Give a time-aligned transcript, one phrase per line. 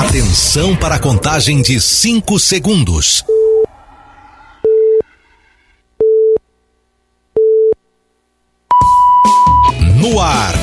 [0.00, 3.22] Atenção para a contagem de 5 segundos.
[9.96, 10.54] No ar,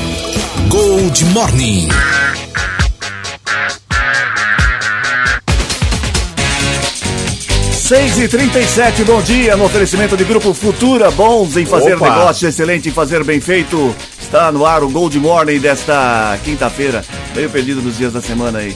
[0.68, 1.88] Gold Morning.
[7.74, 11.96] Seis e trinta e sete, bom dia, no oferecimento de Grupo Futura, bons em fazer
[11.96, 12.10] Opa.
[12.10, 13.96] negócio, excelente em fazer bem feito.
[14.20, 18.76] Está no ar o Gold Morning desta quinta-feira, meio perdido nos dias da semana aí.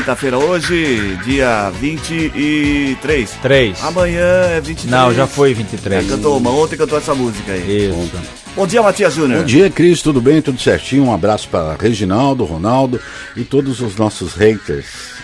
[0.00, 3.30] Quinta-feira hoje, dia 23.
[3.40, 3.82] 3.
[3.82, 4.90] Amanhã é 23.
[4.90, 6.06] Não, já foi É, 23.
[6.10, 7.88] cantou uma, ontem cantou essa música aí.
[7.88, 8.10] Isso.
[8.54, 9.40] Bom dia, Matias Júnior.
[9.40, 10.42] Bom dia, Cris, tudo bem?
[10.42, 11.04] Tudo certinho?
[11.04, 13.00] Um abraço para Reginaldo, Ronaldo
[13.34, 15.15] e todos os nossos haters.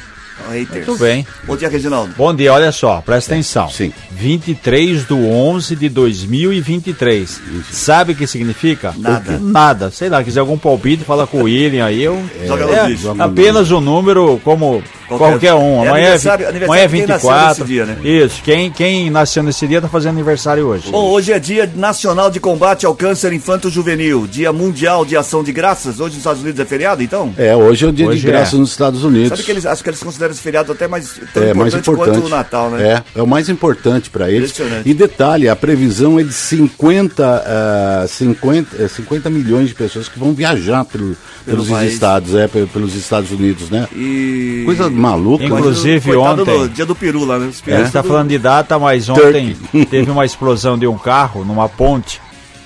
[0.48, 0.86] Haters.
[0.86, 1.26] Tudo bem.
[1.44, 2.14] Bom dia, Reginaldo.
[2.16, 3.68] Bom dia, olha só, presta atenção.
[3.68, 3.92] Sim.
[4.10, 7.40] 23 do 11 de 2023.
[7.70, 8.94] Sabe o que significa?
[8.96, 9.38] Nada.
[9.38, 9.90] Nada.
[9.90, 12.02] Sei lá, quiser algum palpite, fala com o William aí.
[12.02, 14.82] Eu, é no apenas um número como
[15.18, 15.84] Qualquer- qualquer, um.
[15.84, 17.48] É Amanhã é, aniversário- aniversário amanhã é de quem nasceu 24.
[17.64, 17.96] nesse dia, né?
[18.02, 18.42] Isso.
[18.42, 20.90] Quem, quem nasceu nesse dia tá fazendo aniversário hoje.
[20.90, 25.52] Bom, hoje é dia nacional de combate ao câncer infanto-juvenil, dia mundial de ação de
[25.52, 26.00] graças.
[26.00, 27.32] Hoje nos Estados Unidos é feriado, então?
[27.36, 28.58] É, hoje é o dia Hoje de graça é.
[28.58, 29.28] nos Estados Unidos.
[29.30, 31.90] Sabe que eles, acho que eles consideram esse feriado até mais tão é mais importante,
[31.90, 32.14] importante.
[32.20, 33.02] quanto o Natal, né?
[33.14, 34.50] É, é o mais importante para eles.
[34.50, 34.88] Impressionante.
[34.88, 40.18] E detalhe, a previsão é de 50, ah, 50, eh, 50 milhões de pessoas que
[40.18, 41.92] vão viajar pelo- pelos país.
[41.92, 43.88] estados, é, pe- pelos Estados Unidos, né?
[43.94, 44.62] E...
[44.64, 45.44] Coisa maluca.
[45.44, 46.16] Inclusive, né?
[46.16, 47.46] Ontem- do dia do peru lá, né?
[47.48, 49.56] Os É, está falando de data, mas ontem
[49.90, 52.20] teve uma explosão de um carro numa ponte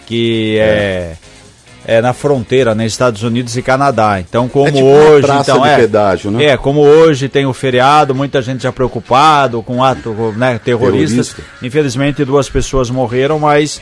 [0.06, 1.14] que é,
[1.84, 4.20] é na fronteira, nos Estados Unidos e Canadá.
[4.20, 6.44] Então, como É tipo uma hoje, praça então de é, pedágio, né?
[6.44, 11.28] É, como hoje tem o feriado, muita gente já preocupado com ato né, terroristas.
[11.28, 11.42] Terrorista.
[11.66, 13.80] Infelizmente, duas pessoas morreram, mas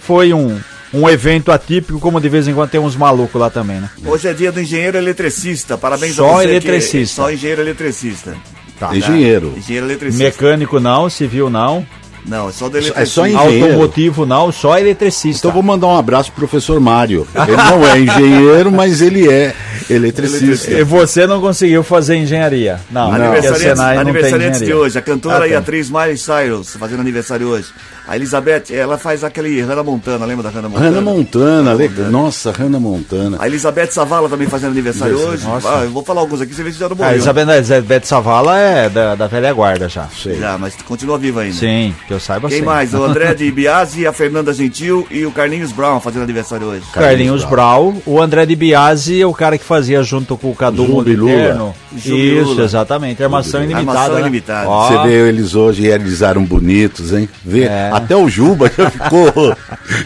[0.00, 0.56] foi um
[0.92, 3.90] um evento atípico, como de vez em quando tem uns malucos lá também, né?
[4.04, 5.76] Hoje é dia do engenheiro eletricista.
[5.76, 6.44] Parabéns Só a você.
[6.44, 7.22] que- eletricista.
[7.22, 8.34] Só engenheiro eletricista.
[8.78, 8.94] Tá.
[8.96, 9.54] Engenheiro.
[9.56, 10.24] Engenheiro eletricista.
[10.24, 11.86] Mecânico não, civil não,
[12.28, 13.06] Não, é só do É eletricista.
[13.20, 13.66] só engenheiro.
[13.66, 15.46] automotivo não, só eletricista.
[15.46, 17.26] Então vou mandar um abraço pro professor Mário.
[17.46, 19.54] Ele não é engenheiro, mas ele é
[19.88, 20.72] eletricista.
[20.72, 22.80] E você não conseguiu fazer engenharia.
[22.90, 24.98] Não, porque a Aniversariantes, Senai não tem aniversariantes de hoje.
[24.98, 25.56] A cantora Ah, e tem.
[25.58, 27.68] atriz Miley Cyrus fazendo aniversário hoje.
[28.08, 30.86] A Elizabeth, ela faz aquele Hannah Montana, lembra da Hannah Montana?
[30.88, 32.10] Hannah Montana, Hannah Montana.
[32.10, 33.36] nossa, Hannah Montana.
[33.40, 35.44] A Elizabeth Savala também fazendo aniversário hoje.
[35.44, 35.68] Nossa.
[35.68, 37.12] Ah, eu vou falar alguns aqui, você vê se já não A morreu.
[37.14, 40.06] Elizabeth, a Elizabeth Savala é da, da velha guarda já.
[40.08, 40.38] Sei.
[40.38, 41.56] Já, mas continua viva ainda.
[41.56, 42.64] Sim, que eu saiba Quem sim.
[42.64, 42.94] mais?
[42.94, 46.82] O André de Biasi, a Fernanda Gentil e o Carlinhos Brown fazendo aniversário hoje.
[46.92, 50.84] Carlinhos Brau, o André de Biasi, o cara que fazia junto com o Cadu.
[50.86, 51.74] Moderno.
[51.98, 53.22] Zumbi Isso, exatamente.
[53.22, 53.90] Armação ilimitada.
[53.98, 54.20] Armação né?
[54.20, 54.68] ilimitada.
[54.68, 57.28] Ó, Você vê eles hoje realizaram bonitos, hein?
[57.44, 57.90] Vê, É.
[57.96, 59.56] Até o Juba já ficou,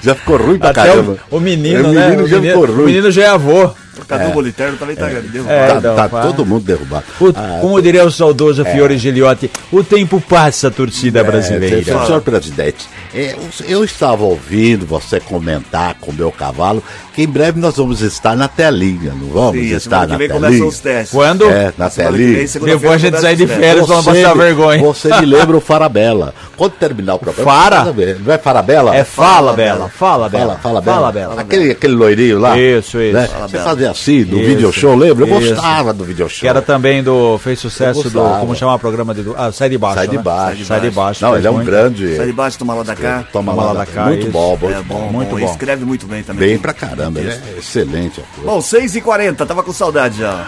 [0.02, 1.16] já ficou ruim pra Até caramba.
[1.30, 2.06] o, o menino, O né?
[2.06, 2.82] menino o, já menino, ficou ruim.
[2.82, 3.70] o menino já é avô.
[3.98, 5.50] O Cadu Boliterno também tá derrubado.
[5.52, 7.04] É, tá então, tá todo mundo derrubado.
[7.20, 11.80] O- Ah, como diria o saudoso Fiore Giliotti, o tempo passa, torcida brasileira.
[11.80, 13.34] É, senhor presidente, é,
[13.66, 18.36] eu estava ouvindo você comentar com o meu cavalo que em breve nós vamos estar
[18.36, 20.64] na telinha, não vamos Sim, estar na telinha?
[20.64, 21.10] os testes.
[21.10, 21.50] Quando?
[21.50, 22.46] É, na telinha.
[22.46, 24.82] Depois a gente sai de férias não passar vergonha.
[24.82, 26.32] Você me lembra o Farabella.
[26.56, 27.84] Quando terminar o programa, Fara?
[28.20, 28.94] Não é Farabella?
[28.94, 30.56] É fala, Fala, Bela, fala, Bela.
[30.62, 30.96] Fala, Bela.
[30.96, 31.40] Fala, Bela.
[31.40, 32.58] Aquele, aquele loirinho lá.
[32.58, 33.14] Isso, isso.
[33.14, 33.26] né?
[33.26, 33.64] Fala, Você Bela.
[33.86, 34.46] Assim, no Isso.
[34.46, 35.26] video show, lembra?
[35.26, 35.54] Eu Isso.
[35.54, 36.41] gostava do video show.
[36.41, 37.38] Que era também do.
[37.38, 38.20] fez sucesso do.
[38.41, 39.24] Como chamar o programa de.
[39.36, 39.96] Ah, sai de baixo.
[39.96, 40.22] Sai de né?
[40.22, 40.64] baixo.
[40.64, 41.24] Sai de baixo.
[41.24, 41.66] Não, ele é um muito.
[41.66, 42.16] grande.
[42.16, 43.24] Sai de baixo, toma lá da cá.
[43.32, 44.04] Toma Toma lá lá da cá.
[44.06, 45.50] Muito bom, muito É bom, Muito bom.
[45.50, 46.48] Escreve muito bem também.
[46.48, 48.22] Bem pra caramba, ele é excelente.
[48.44, 50.46] Bom, 6h40, tava com saudade já.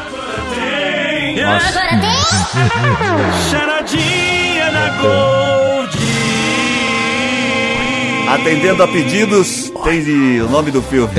[3.50, 5.98] Charadinha na Gold.
[8.28, 11.12] Atendendo a pedidos, tem o nome do filme.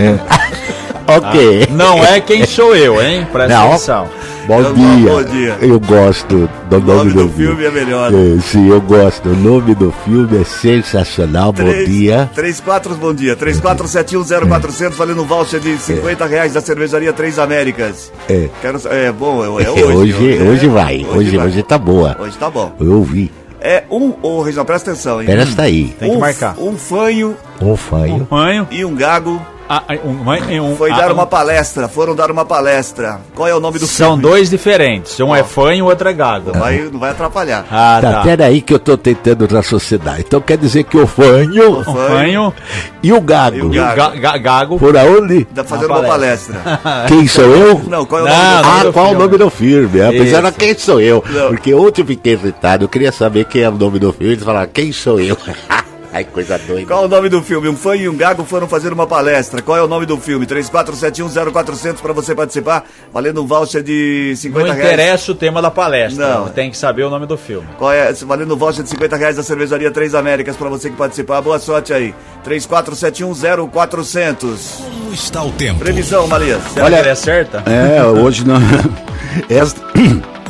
[1.07, 1.67] Ok.
[1.71, 3.27] Não é quem sou eu, hein?
[3.31, 3.67] Presta Não.
[3.69, 4.07] atenção.
[4.47, 5.09] Bom, Bom dia.
[5.09, 5.57] bom dia.
[5.61, 8.11] Eu gosto do O nome, nome do filme é melhor.
[8.13, 9.29] É, sim, eu gosto.
[9.29, 11.53] O nome do filme é sensacional.
[11.53, 12.29] Bom dia.
[12.35, 13.35] 34, bom dia.
[13.37, 18.11] 34710400, valendo um voucher de 50 reais da cervejaria Três Américas.
[18.29, 18.49] É.
[18.61, 20.13] Quero, é bom, é, é É, hoje.
[20.13, 21.05] hoje, é, hoje vai.
[21.09, 21.47] Hoje, vai.
[21.47, 22.17] hoje tá boa.
[22.19, 22.73] Hoje tá bom.
[22.79, 23.31] Eu ouvi.
[23.61, 25.27] É um, ô Reginaldo, presta atenção, hein?
[25.27, 25.95] Presta aí.
[25.97, 26.55] Tem que um, marcar.
[26.59, 28.27] Um fanho Um fanho.
[28.29, 28.67] Manho.
[28.69, 29.41] e um gago
[29.75, 31.87] Ah, um, manho, um, foi ah, dar um- uma palestra.
[31.87, 33.19] Foram dar uma palestra.
[33.33, 34.21] Qual é o nome do São filme?
[34.23, 35.19] dois diferentes.
[35.19, 36.51] Um é fã e o outro é gago.
[36.53, 37.65] Vai, não vai atrapalhar.
[37.71, 38.21] Ah, Tá, tá.
[38.21, 40.19] peraí que eu tô tentando raciocinar.
[40.19, 42.53] Então quer dizer que o fanho Um fanho
[43.01, 43.57] e o gago.
[43.57, 43.95] E o e o gago.
[43.95, 44.77] ga- ga- gago.
[44.79, 45.45] Por aonde?
[45.45, 46.55] Tá fazendo Uma uma palestra.
[47.07, 47.81] Quem sou eu?
[47.87, 48.71] Não, qual é o Não, nome do não.
[48.79, 49.23] Ah, do qual o filme.
[49.25, 50.01] nome do filme?
[50.01, 51.23] Apesar de quem sou eu.
[51.29, 51.47] Não.
[51.49, 52.85] Porque ontem eu fiquei irritado.
[52.85, 54.33] Eu queria saber quem é o nome do filme.
[54.33, 55.37] Eles falaram, quem sou eu?
[56.15, 56.85] Ai, coisa doida.
[56.85, 57.67] Qual o nome do filme?
[57.67, 59.63] Um fã e um gago foram fazer uma palestra.
[59.63, 60.45] Qual é o nome do filme?
[60.45, 64.91] 34710400 para você participar, valendo um voucher de 50 Não reais.
[64.93, 66.49] interessa o tema da palestra, Não.
[66.49, 67.67] tem que saber o nome do filme.
[67.79, 68.13] Qual é?
[68.13, 71.41] Valendo um voucher de 50 reais da cervejaria Três Américas para você que participar.
[71.41, 72.13] Boa sorte aí.
[72.45, 74.77] 34710400.
[74.77, 75.79] Como está o tempo?
[75.79, 76.27] Previsão.
[76.27, 77.63] Será Olha- que ele acerta?
[77.65, 78.57] É, hoje não.
[79.49, 79.81] Esta...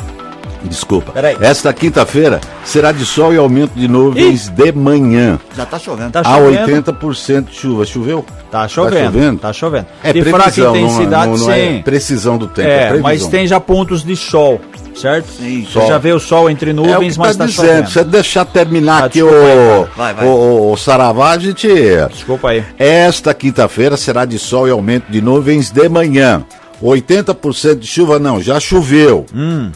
[0.68, 1.12] Desculpa.
[1.12, 1.36] Peraí.
[1.40, 5.38] Esta quinta-feira será de sol e aumento de nuvens de manhã.
[5.56, 6.10] Já tá chovendo.
[6.12, 6.92] Tá A chovendo.
[6.92, 7.84] 80% de chuva.
[7.84, 8.24] Choveu?
[8.50, 9.12] Tá chovendo.
[9.12, 9.38] chovendo?
[9.40, 9.86] Tá chovendo.
[10.02, 11.78] É de fraca previsão, não, intensidade, não, não sim.
[11.78, 12.68] é precisão do tempo.
[12.68, 14.60] É, É, mas tem já pontos de sol,
[14.94, 15.26] certo?
[15.28, 15.64] Sim.
[15.64, 15.88] Você Sol.
[15.88, 17.66] já vê o sol entre É o nuvens, que mas tá tá dizendo.
[17.66, 17.86] chovendo.
[17.88, 20.26] Se você deixar terminar Ah, aqui desculpa aí, o, Vai, vai.
[20.26, 21.68] o, o Saravá, a gente...
[22.10, 22.64] Desculpa aí.
[22.78, 26.44] Esta quinta-feira será de sol e aumento de nuvens de manhã.
[26.90, 29.24] 80% de chuva não, já choveu,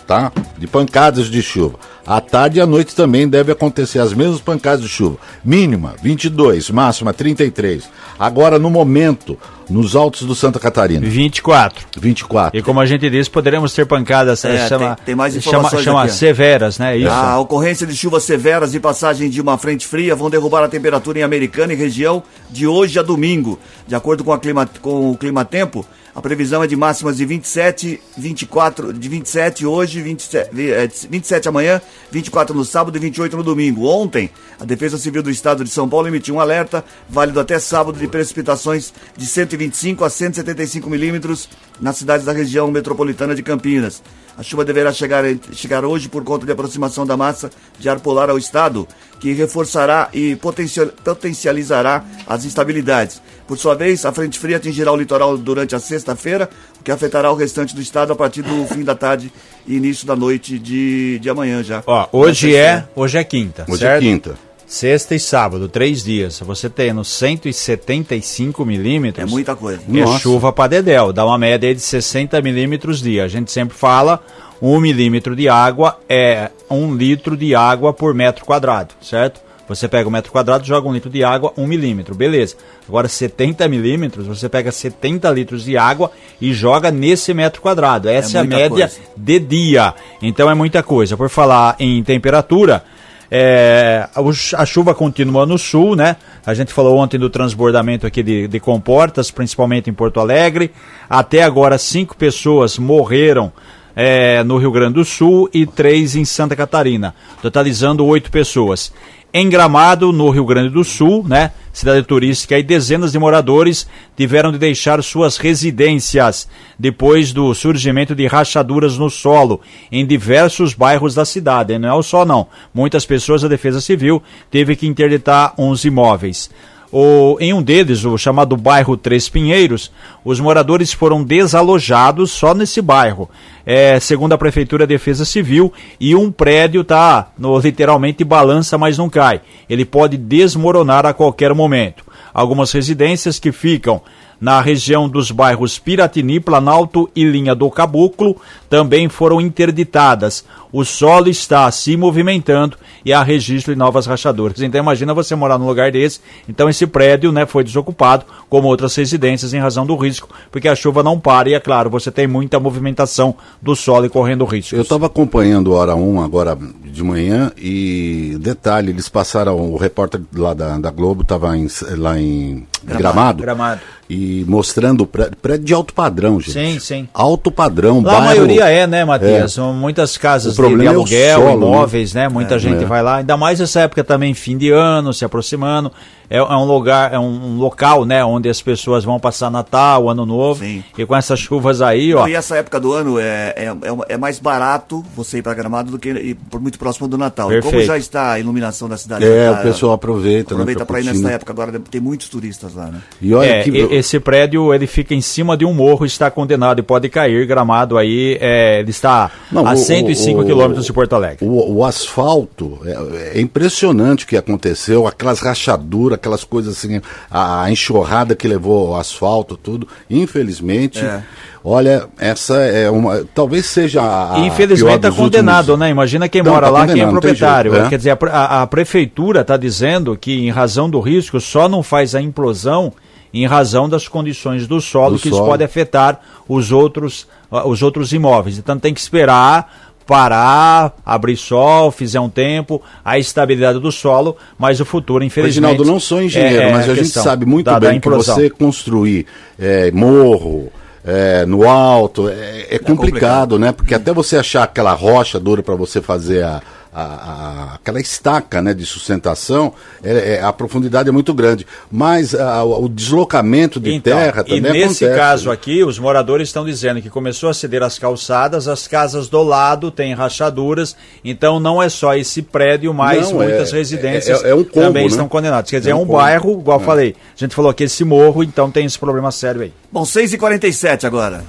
[0.07, 0.31] tá?
[0.59, 1.79] De pancadas de chuva.
[2.07, 5.19] À tarde e à noite também deve acontecer as mesmas pancadas de chuva.
[5.45, 7.85] Mínima 22, máxima 33.
[8.19, 9.39] Agora no momento,
[9.69, 11.87] nos altos do Santa Catarina, 24.
[12.01, 12.59] 24.
[12.59, 15.85] E como a gente disse, poderemos ter pancadas É, chama, tem- tem mais chama, informações
[15.85, 16.15] chama aqui, ó.
[16.15, 16.97] severas, né?
[16.97, 17.11] Isso.
[17.11, 21.19] A ocorrência de chuvas severas e passagem de uma frente fria vão derrubar a temperatura
[21.19, 23.59] em Americana e região de hoje a domingo.
[23.87, 25.85] De acordo com, a clima, com o clima-tempo,
[26.19, 31.49] a previsão é de máximas de 27, 24, de 27 hoje, 27, vi- é, 27
[31.49, 31.81] amanhã,
[32.11, 33.87] 24 no sábado e 28 no domingo.
[33.87, 34.29] Ontem,
[34.59, 38.09] a Defesa Civil do Estado de São Paulo emitiu um alerta, válido até sábado, de
[38.09, 41.49] precipitações de 125 a 175 milímetros
[41.81, 44.03] nas cidades da região metropolitana de Campinas.
[44.37, 48.31] A chuva deverá chegar, chegar hoje por conta de aproximação da massa de ar polar
[48.31, 48.87] ao estado,
[49.19, 53.21] que reforçará e potencial- potencializará as instabilidades.
[53.49, 56.49] Por sua vez, a frente fria atingirá o litoral durante a sexta-feira,
[56.79, 59.33] o que afetará o restante do estado a partir do fim da tarde
[59.67, 61.83] e início da noite de, de amanhã já.
[61.87, 63.97] Ó, hoje é, hoje é quinta, Hoje certo?
[64.05, 64.48] é quinta.
[64.69, 66.41] Sexta e sábado, três dias.
[66.41, 69.27] Você tendo 175 milímetros.
[69.27, 69.81] É muita coisa.
[69.89, 70.19] É Nossa.
[70.19, 73.25] chuva para dedéu, dá uma média de 60 milímetros dia.
[73.25, 74.23] A gente sempre fala,
[74.61, 79.41] um milímetro de água é um litro de água por metro quadrado, certo?
[79.67, 82.57] Você pega um metro quadrado, joga um litro de água, um milímetro, beleza.
[82.87, 88.09] Agora 70 milímetros, você pega 70 litros de água e joga nesse metro quadrado.
[88.09, 89.01] Essa é, a muita média coisa.
[89.17, 89.95] de dia.
[90.21, 91.17] Então é muita coisa.
[91.17, 92.85] Por falar em temperatura,
[93.31, 94.09] é,
[94.57, 96.17] a chuva continua no sul, né?
[96.47, 100.73] A gente falou ontem do transbordamento aqui de, de comportas, principalmente em Porto Alegre.
[101.09, 103.53] Até agora, cinco pessoas morreram
[103.95, 108.93] é, no Rio Grande do Sul e três em Santa Catarina, totalizando oito pessoas.
[109.41, 111.53] Em Gramado, no Rio Grande do Sul, né?
[111.73, 118.27] Cidade turística e dezenas de moradores tiveram de deixar suas residências depois do surgimento de
[118.27, 119.61] rachaduras no solo
[119.93, 121.73] em diversos bairros da cidade.
[121.73, 122.49] E Não é o só não.
[122.75, 124.21] Muitas pessoas da Defesa Civil
[124.51, 126.51] teve que interditar uns imóveis.
[126.91, 129.93] O, em um deles, o chamado bairro Três Pinheiros,
[130.25, 133.29] os moradores foram desalojados só nesse bairro.
[133.67, 135.71] É, segundo a Prefeitura Defesa Civil,
[136.01, 139.43] e um prédio tá no, literalmente balança, mas não cai.
[139.69, 142.03] Ele pode desmoronar a qualquer momento.
[142.33, 144.01] Algumas residências que ficam
[144.41, 148.37] na região dos bairros Piratini, Planalto e Linha do Caboclo
[148.69, 150.45] também foram interditadas.
[150.71, 154.61] O solo está se movimentando e há registro de novas rachaduras.
[154.61, 156.21] Então imagina você morar num lugar desse.
[156.47, 160.77] Então esse prédio né, foi desocupado, como outras residências, em razão do risco, porque a
[160.77, 164.75] chuva não para e, é claro, você tem muita movimentação do solo e correndo riscos.
[164.75, 170.53] Eu estava acompanhando Hora 1 agora de manhã e, detalhe, eles passaram, o repórter lá
[170.53, 171.49] da, da Globo estava
[171.97, 173.81] lá em Gramado, Gramado.
[174.09, 176.53] E mostrando prédio, prédio de alto padrão, gente.
[176.53, 177.09] Sim, sim.
[177.13, 179.53] Alto padrão, Lá a maioria é, né, Matias?
[179.53, 182.29] São muitas casas de, de é aluguel, solo, imóveis, né?
[182.29, 182.87] Muita gente é.
[182.87, 185.93] vai lá, ainda mais essa época também, fim de ano, se aproximando.
[186.31, 190.09] É, é um lugar, é um, um local, né, onde as pessoas vão passar Natal,
[190.09, 190.63] Ano Novo.
[190.65, 190.85] Sim.
[190.97, 192.27] E com essas chuvas aí, ó.
[192.29, 195.91] E essa época do ano é, é, é, é mais barato você ir para Gramado
[195.93, 197.51] do que ir por muito próximo do Natal.
[197.53, 197.87] E Como Perfeito.
[197.87, 199.25] já está a iluminação da cidade.
[199.25, 201.35] É, já o pessoal aproveita, Aproveita né, para ir nessa né?
[201.35, 203.01] época agora, tem muitos turistas lá, né?
[203.23, 206.31] E olha É, que e- esse prédio ele fica em cima de um morro, está
[206.31, 207.47] condenado e pode cair.
[207.47, 211.39] Gramado aí, é, ele está Não, a o- 105 o- quilômetros de Porto Alegre.
[211.47, 217.71] O, o asfalto, é, é impressionante o que aconteceu, aquelas rachaduras, aquelas coisas assim, a,
[217.71, 219.89] enxurrada que levou o asfalto, tudo.
[220.11, 221.23] Infelizmente, É.
[221.65, 223.25] olha, essa é uma.
[223.35, 224.39] Talvez seja a.
[224.41, 225.91] Infelizmente está condenado, últimos- né?
[225.91, 227.73] Imagina quem Não, mora tá lá, quem é proprietário.
[227.73, 227.89] jeito, é.
[227.89, 232.15] Quer dizer, a, a- prefeitura está dizendo que, em razão do risco, só não faz
[232.15, 232.93] a implosão
[233.33, 235.51] em razão das condições do solo, Do que isso solo.
[235.51, 237.27] pode afetar os outros,
[237.67, 238.57] os outros imóveis.
[238.57, 244.81] Então tem que esperar parar, abrir sol, fizer um tempo, a estabilidade do solo, mas
[244.81, 245.63] o futuro, infelizmente.
[245.67, 248.01] Reginaldo, não sou engenheiro, é- é mas a, gente questão sabe muito da- da bem
[248.01, 248.35] que implosão.
[248.35, 249.27] você construir
[249.59, 250.73] é, morro.
[251.05, 253.73] é, no alto, é, é complicado, né?
[253.73, 256.61] Porque até você achar aquela rocha dura para você fazer a,
[256.93, 261.67] a- a- aquela estaca né, de sustentação, é- é- a profundidade é muito grande.
[261.91, 265.21] Mas a- o deslocamento de Então, terra e também nesse acontece.
[265.29, 269.43] caso aqui, os moradores estão dizendo que começou a ceder as calçadas, as casas do
[269.43, 274.51] lado têm rachaduras, então não é só esse prédio, mas Não, muitas é- residências é-
[274.51, 275.09] é um combo, também né?
[275.11, 275.71] estão condenadas.
[275.71, 276.87] Quer dizer, É é um um, bairro, igual eu É.
[276.87, 279.73] falei, a gente falou que esse morro, então tem esse problema sério aí.
[279.93, 281.45] Bom, 6h47 agora.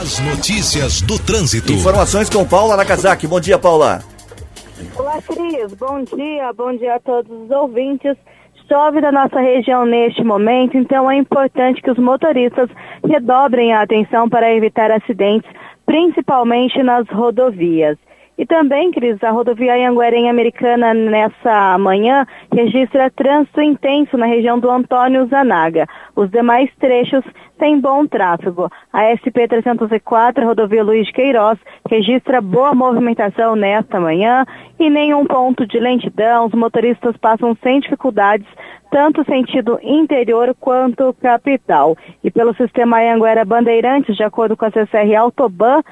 [0.00, 1.72] As notícias do trânsito.
[1.72, 3.26] Informações com Paula Nakazaki.
[3.26, 4.02] Bom dia, Paula.
[4.98, 5.72] Olá, Cris.
[5.74, 6.52] Bom dia.
[6.52, 8.16] Bom dia a todos os ouvintes.
[8.68, 12.68] Chove na nossa região neste momento, então é importante que os motoristas
[13.08, 15.48] redobrem a atenção para evitar acidentes,
[15.86, 17.96] principalmente nas rodovias.
[18.38, 24.70] E também, Cris, a rodovia Anguerém Americana nessa manhã registra trânsito intenso na região do
[24.70, 25.86] Antônio Zanaga.
[26.14, 27.24] Os demais trechos
[27.58, 28.70] têm bom tráfego.
[28.92, 34.44] A SP-304, rodovia Luiz de Queiroz, registra boa movimentação nesta manhã
[34.78, 36.44] e nenhum ponto de lentidão.
[36.44, 38.46] Os motoristas passam sem dificuldades,
[38.90, 41.96] tanto sentido interior quanto capital.
[42.22, 45.82] E pelo sistema Anguera Bandeirantes, de acordo com a CCR Autoban,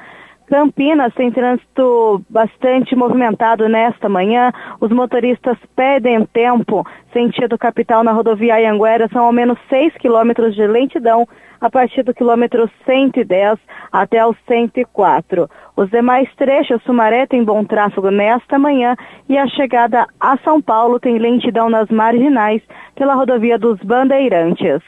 [0.47, 4.51] Campinas tem trânsito bastante movimentado nesta manhã.
[4.79, 9.09] Os motoristas pedem tempo sentido capital na rodovia Anhanguera.
[9.11, 11.27] São ao menos 6 quilômetros de lentidão
[11.59, 13.57] a partir do quilômetro 110
[13.91, 15.49] até o 104.
[15.75, 18.95] Os demais trechos, Sumaré tem bom tráfego nesta manhã
[19.27, 22.61] e a chegada a São Paulo tem lentidão nas marginais
[22.95, 24.83] pela rodovia dos Bandeirantes.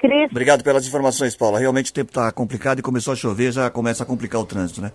[0.00, 0.30] Cris.
[0.30, 1.58] Obrigado pelas informações, Paula.
[1.58, 4.80] Realmente o tempo está complicado e começou a chover, já começa a complicar o trânsito,
[4.80, 4.90] né?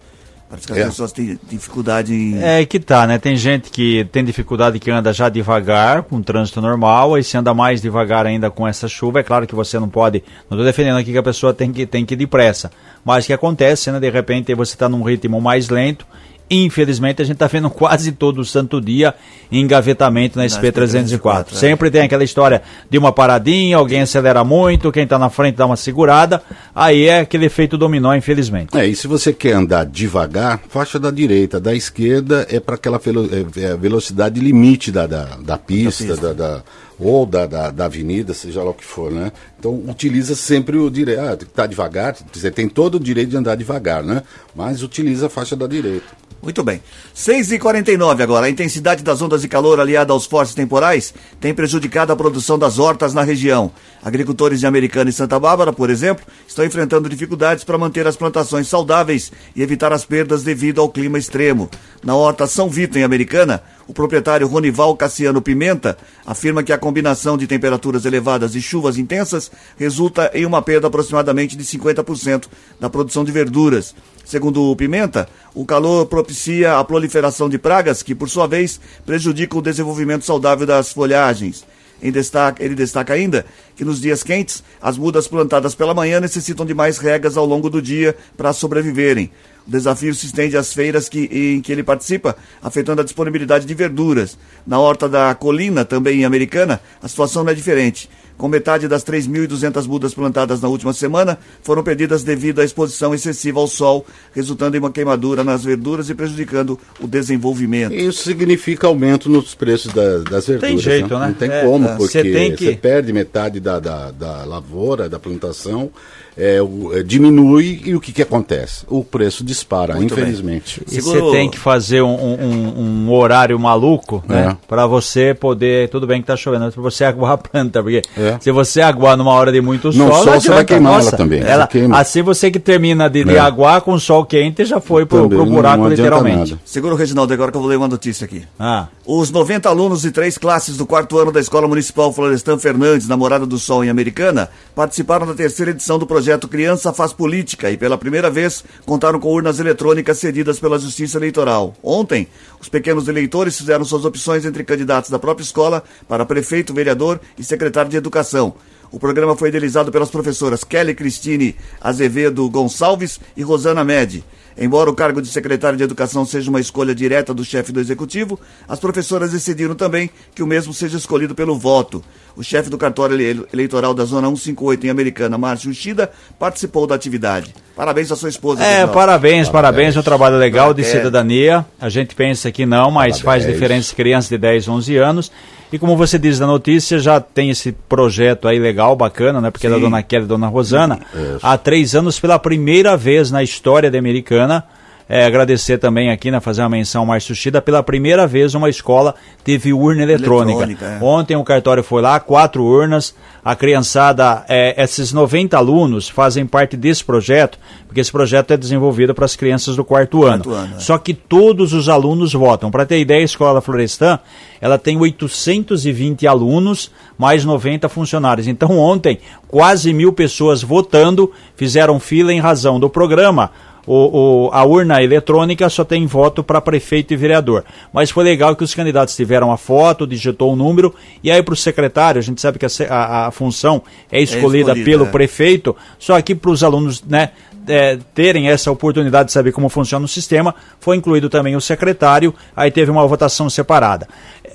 [0.48, 0.86] Parece que as É.
[0.86, 2.40] pessoas têm dificuldade em.
[2.42, 3.18] É que tá, né?
[3.18, 7.52] Tem gente que tem dificuldade que anda já devagar, com trânsito normal, aí se anda
[7.52, 10.24] mais devagar ainda com essa chuva, é claro que você não pode.
[10.50, 12.72] Não estou defendendo aqui que a pessoa tem que, tem que ir depressa.
[13.04, 14.00] Mas o que acontece, né?
[14.00, 16.06] De repente você está num ritmo mais lento.
[16.50, 19.16] Infelizmente, a gente está vendo quase todo santo dia
[19.52, 21.20] engavetamento na Na SP304.
[21.20, 21.56] SP304, é.
[21.56, 25.66] Sempre tem aquela história de uma paradinha, alguém acelera muito, quem está na frente dá
[25.66, 26.42] uma segurada.
[26.74, 28.78] Aí é aquele efeito dominó, infelizmente.
[28.78, 32.98] É, e se você quer andar devagar, faixa da direita, da esquerda é para aquela
[33.00, 36.16] velo- é, é velocidade limite da, da, da pista, pista.
[36.28, 36.64] da, da-
[36.98, 39.30] ou da, da, da avenida, seja lá o que for, né?
[39.60, 41.20] Então utiliza sempre o direito.
[41.20, 44.24] Ah, tá devagar, você tem todo o direito de andar devagar, né?
[44.56, 46.06] Mas utiliza a faixa da direita.
[46.46, 46.80] Muito bem.
[47.16, 48.46] 6h49 agora.
[48.46, 51.12] A intensidade das ondas de calor aliada aos fortes temporais
[51.42, 53.72] tem prejudicado a produção das hortas na região.
[54.04, 58.68] Agricultores de Americana e Santa Bárbara, por exemplo, estão enfrentando dificuldades para manter as plantações
[58.68, 61.68] saudáveis e evitar as perdas devido ao clima extremo.
[62.04, 67.38] Na horta São Vito, em Americana, o proprietário Ronival Cassiano Pimenta afirma que a combinação
[67.38, 72.46] de temperaturas elevadas e chuvas intensas resulta em uma perda aproximadamente de 50%
[72.80, 73.96] da produção de verduras.
[74.26, 79.60] Segundo o Pimenta, o calor propicia a proliferação de pragas que, por sua vez, prejudicam
[79.60, 81.64] o desenvolvimento saudável das folhagens.
[82.02, 86.98] Ele destaca ainda que nos dias quentes, as mudas plantadas pela manhã necessitam de mais
[86.98, 89.32] regas ao longo do dia para sobreviverem.
[89.68, 93.74] O desafio se estende às feiras que, em que ele participa, afetando a disponibilidade de
[93.74, 94.38] verduras.
[94.66, 98.10] Na horta da Colina, também Americana, a situação não é diferente.
[98.38, 103.60] Com metade das 3.200 mudas plantadas na última semana, foram perdidas devido à exposição excessiva
[103.62, 107.94] ao sol, resultando em uma queimadura nas verduras e prejudicando o desenvolvimento.
[107.94, 110.82] Isso significa aumento nos preços da- das verduras.
[110.82, 111.28] jeito, né?
[111.28, 111.96] Não tem É, como, é.
[111.96, 115.90] porque Você tem que- você perde metade da, da, da lavoura, da plantação,
[116.38, 118.86] é, o- é, diminui e o que, que acontece?
[118.90, 120.24] O preço dispara, Muito bem.
[120.24, 120.82] infelizmente.
[120.88, 124.50] E Seguro- você tem que fazer um, um- um horário maluco, né?
[124.52, 124.58] É.
[124.68, 125.90] Pra você poder.
[125.90, 127.82] Tudo bem que tá chovendo, mas pra você aguar a planta.
[127.82, 128.38] Porque É.
[128.40, 130.24] se você aguar numa hora de muito Não, sol.
[130.24, 131.98] sol você vai queimar ela Nossa, também, você ela- queima.
[132.00, 133.40] assim você que termina de, de É.
[133.40, 136.52] aguar com sol quente já foi pro, Também pro não- buraco, não adianta literalmente.
[136.52, 136.62] nada.
[136.66, 138.44] Segura o Reginaldo agora que eu vou ler uma notícia aqui.
[138.60, 143.08] Ah, Os 90 alunos de três classes do quarto ano da Escola Municipal Florestan Fernandes,
[143.08, 147.70] na Morada do Sol, em Americana, participaram da terceira edição do projeto Criança Faz Política
[147.72, 151.76] e, pela primeira vez, contaram com urnas eletrônicas cedidas pela Justiça Eleitoral.
[151.84, 152.28] Ontem,
[152.60, 157.44] os pequenos eleitores fizeram suas opções entre candidatos da própria escola para prefeito, vereador e
[157.44, 158.56] secretário de Educação.
[158.96, 164.24] O programa foi idealizado pelas professoras Kelly Cristine Azevedo Gonçalves e Rosana Medi.
[164.58, 168.40] Embora o cargo de secretário de Educação seja uma escolha direta do chefe do executivo,
[168.66, 172.02] as professoras decidiram também que o mesmo seja escolhido pelo voto.
[172.38, 173.20] O chefe do cartório
[173.52, 176.10] eleitoral da Zona 158 em Americana, Márcio Ushida,
[176.40, 177.54] participou da atividade.
[177.76, 178.64] Parabéns à sua esposa.
[178.64, 181.66] É, parabéns, parabéns, parabéns, um trabalho legal de cidadania.
[181.82, 183.44] A gente pensa que não, mas parabéns.
[183.44, 185.32] faz diferença crianças de 10, 11 anos.
[185.72, 189.52] E como você diz na notícia, já tem esse projeto aí legal, bacana, né?
[189.52, 189.74] Porque Sim.
[189.74, 191.00] é da Dona Kelly e Dona Rosana.
[191.14, 191.40] Isso.
[191.42, 194.64] Há três anos, pela primeira vez na história da Americana,
[195.08, 199.14] é, agradecer também aqui, né, fazer uma menção Márcio Chida, pela primeira vez uma escola
[199.44, 200.64] teve urna eletrônica.
[200.64, 201.04] eletrônica é.
[201.04, 206.76] Ontem o cartório foi lá, quatro urnas, a criançada, é, esses 90 alunos fazem parte
[206.76, 210.58] desse projeto, porque esse projeto é desenvolvido para as crianças do quarto, quarto ano.
[210.58, 210.80] ano é.
[210.80, 212.72] Só que todos os alunos votam.
[212.72, 214.20] Para ter ideia, a Escola Florestan,
[214.60, 218.48] ela tem 820 alunos, mais 90 funcionários.
[218.48, 223.52] Então ontem, quase mil pessoas votando, fizeram fila em razão do programa
[223.86, 227.64] o, o, a urna eletrônica só tem voto para prefeito e vereador.
[227.94, 231.42] Mas foi legal que os candidatos tiveram a foto, digitou o um número, e aí
[231.44, 234.86] para o secretário, a gente sabe que a, a, a função é escolhida, é escolhida
[234.86, 235.12] pelo é.
[235.12, 237.32] prefeito, só que para os alunos né,
[237.68, 242.34] é, terem essa oportunidade de saber como funciona o sistema, foi incluído também o secretário,
[242.56, 244.08] aí teve uma votação separada.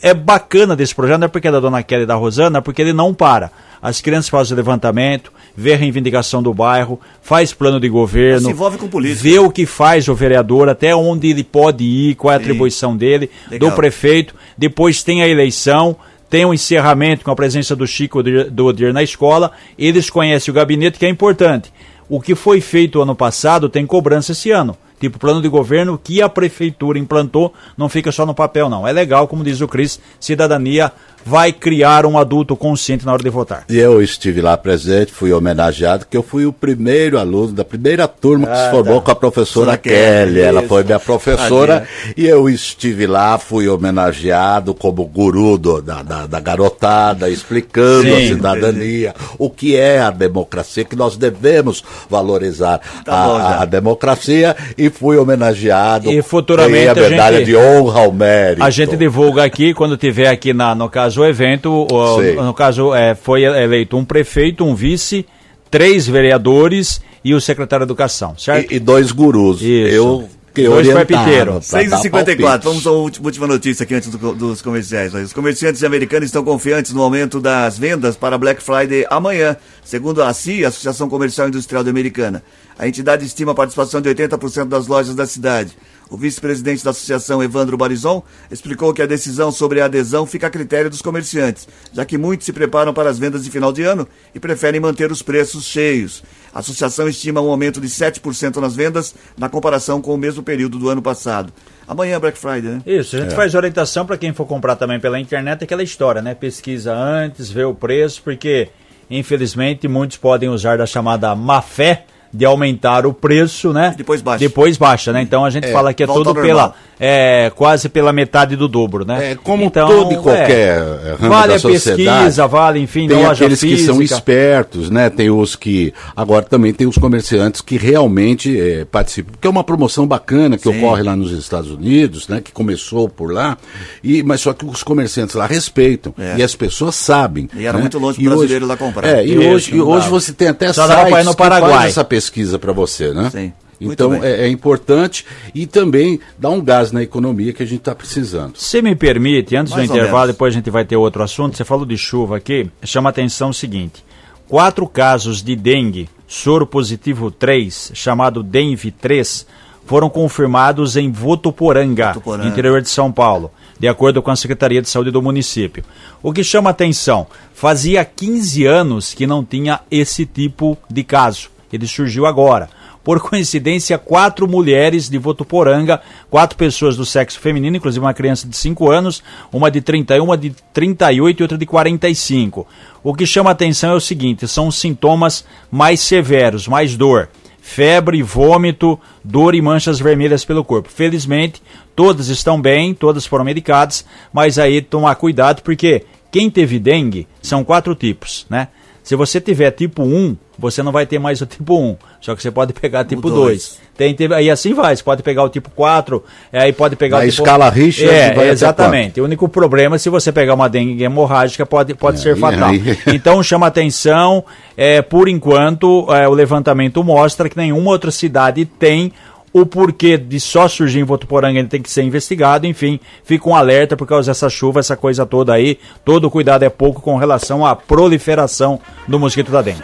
[0.02, 2.60] É bacana desse projeto, não é porque é da dona Kelly e da Rosana, é
[2.60, 3.50] porque ele não para.
[3.82, 8.50] As crianças fazem o levantamento, vê a reivindicação do bairro, faz plano de governo, se
[8.50, 9.22] envolve com política.
[9.22, 12.44] vê o que faz o vereador, até onde ele pode ir, qual é a Sim.
[12.44, 13.70] atribuição dele, Legal.
[13.70, 15.96] do prefeito, depois tem a eleição,
[16.28, 20.50] tem o um encerramento com a presença do Chico do Odir na escola, eles conhecem
[20.50, 21.72] o gabinete, que é importante.
[22.08, 24.76] O que foi feito ano passado tem cobrança esse ano.
[25.00, 28.86] Tipo, plano de governo que a prefeitura implantou não fica só no papel, não.
[28.86, 30.92] É legal, como diz o Cris, cidadania
[31.24, 33.64] vai criar um adulto consciente na hora de votar.
[33.68, 38.08] E eu estive lá presente, fui homenageado, que eu fui o primeiro aluno da primeira
[38.08, 39.06] turma que ah, se formou tá.
[39.06, 39.96] com a professora Kelly.
[39.96, 40.40] Kelly.
[40.40, 46.26] Ela foi minha professora e eu estive lá, fui homenageado como guru do, da, da,
[46.26, 49.34] da, garotada, explicando Sim, a cidadania, entendi.
[49.38, 54.89] o que é a democracia, que nós devemos valorizar tá a, bom, a, democracia e
[54.90, 56.10] fui homenageado.
[56.10, 58.62] E futuramente a medalha gente, de honra ao mérito.
[58.62, 62.94] A gente divulga aqui, quando tiver aqui na, no caso o evento, o, no caso,
[62.94, 65.24] é, foi eleito um prefeito, um vice,
[65.70, 68.72] três vereadores e o secretário de Educação, certo?
[68.72, 69.62] E, e dois gurus.
[69.62, 69.94] Isso.
[69.94, 71.66] Eu que Dois parpiteiros.
[71.66, 75.14] 6h54, vamos à última notícia aqui antes do, dos comerciais.
[75.14, 80.32] Os comerciantes americanos estão confiantes no aumento das vendas para Black Friday amanhã, segundo a
[80.32, 82.42] CIA, Associação Comercial Industrial Americana.
[82.80, 85.76] A entidade estima a participação de 80% das lojas da cidade.
[86.08, 90.50] O vice-presidente da associação, Evandro Barizon, explicou que a decisão sobre a adesão fica a
[90.50, 94.08] critério dos comerciantes, já que muitos se preparam para as vendas de final de ano
[94.34, 96.22] e preferem manter os preços cheios.
[96.54, 100.78] A associação estima um aumento de 7% nas vendas na comparação com o mesmo período
[100.78, 101.52] do ano passado.
[101.86, 102.82] Amanhã é Black Friday, né?
[102.86, 103.36] Isso, a gente é.
[103.36, 106.34] faz orientação para quem for comprar também pela internet, aquela história, né?
[106.34, 108.70] Pesquisa antes, vê o preço, porque
[109.10, 113.94] infelizmente muitos podem usar da chamada má fé de aumentar o preço, né?
[113.96, 114.38] Depois baixa.
[114.38, 115.20] Depois baixa, né?
[115.20, 119.04] Então a gente é, fala que é tudo pela é, quase pela metade do dobro,
[119.04, 119.32] né?
[119.32, 123.80] É, como então, todo e qualquer é, vale a pesquisa, vale, enfim, tem aqueles física.
[123.80, 125.10] que são espertos, né?
[125.10, 129.64] Tem os que agora também tem os comerciantes que realmente é, participam, porque é uma
[129.64, 130.78] promoção bacana que Sim.
[130.78, 132.40] ocorre lá nos Estados Unidos, né?
[132.40, 133.58] Que começou por lá
[134.04, 136.36] e mas só que os comerciantes lá respeitam é.
[136.38, 137.48] e as pessoas sabem.
[137.56, 137.82] E era né?
[137.82, 139.08] muito longe para brasileiro lá comprar.
[139.08, 141.70] É, e hoje, e hoje você tem até só sites no Paraguai.
[141.70, 142.19] que faz essa pesquisa
[142.58, 143.30] para você, né?
[143.30, 143.52] Sim.
[143.80, 147.94] Então é, é, importante e também dá um gás na economia que a gente está
[147.94, 148.56] precisando.
[148.56, 151.56] Se me permite, antes Mais do intervalo, depois a gente vai ter outro assunto.
[151.56, 154.04] Você falou de chuva aqui, chama a atenção o seguinte:
[154.46, 159.46] quatro casos de dengue, soro positivo 3, chamado DENV 3,
[159.86, 164.88] foram confirmados em Votuporanga, Votuporanga, interior de São Paulo, de acordo com a Secretaria de
[164.88, 165.82] Saúde do município.
[166.22, 171.48] O que chama atenção, fazia 15 anos que não tinha esse tipo de caso.
[171.72, 172.68] Ele surgiu agora
[173.02, 178.56] por coincidência, quatro mulheres de Votuporanga, quatro pessoas do sexo feminino, inclusive uma criança de
[178.56, 182.66] 5 anos, uma de 31, uma de 38 e outra de 45.
[183.02, 187.28] O que chama atenção é o seguinte: são sintomas mais severos, mais dor.
[187.62, 190.90] Febre, vômito, dor e manchas vermelhas pelo corpo.
[190.90, 191.62] Felizmente,
[191.94, 197.62] todas estão bem, todas foram medicadas, mas aí tomar cuidado porque quem teve dengue são
[197.62, 198.68] quatro tipos, né?
[199.10, 201.96] Se você tiver tipo 1, você não vai ter mais o tipo 1.
[202.20, 203.80] Só que você pode pegar tipo 2.
[203.96, 207.24] Tem, tem, aí assim vai, você pode pegar o tipo 4, aí pode pegar Na
[207.24, 207.42] o tipo...
[207.42, 209.20] escala Richard é, vai exatamente.
[209.20, 212.70] O único problema é se você pegar uma dengue hemorrágica, pode, pode é, ser fatal.
[212.70, 212.98] Aí...
[213.12, 214.44] Então chama atenção,
[214.76, 219.12] é, por enquanto, é, o levantamento mostra que nenhuma outra cidade tem
[219.52, 223.54] O porquê de só surgir em Votuporanga ele tem que ser investigado, enfim, fica um
[223.54, 225.78] alerta por causa dessa chuva, essa coisa toda aí.
[226.04, 229.82] Todo cuidado é pouco com relação à proliferação do mosquito da dengue.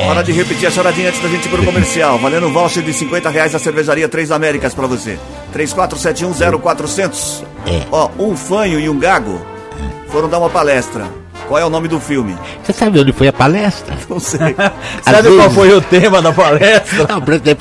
[0.00, 2.18] Hora de repetir a choradinha antes da gente ir pro comercial.
[2.18, 5.18] Valendo um voucher de 50 reais da cervejaria Três Américas pra você.
[5.54, 7.42] 34710400.
[7.66, 7.86] É.
[7.90, 9.40] Ó, um fanho e um gago
[10.08, 11.06] foram dar uma palestra.
[11.48, 12.36] Qual é o nome do filme?
[12.64, 13.94] Você sabe onde foi a palestra?
[14.10, 14.54] Não sei.
[15.02, 17.06] Sabe vezes- qual foi o tema da palestra?
[17.08, 17.20] Não,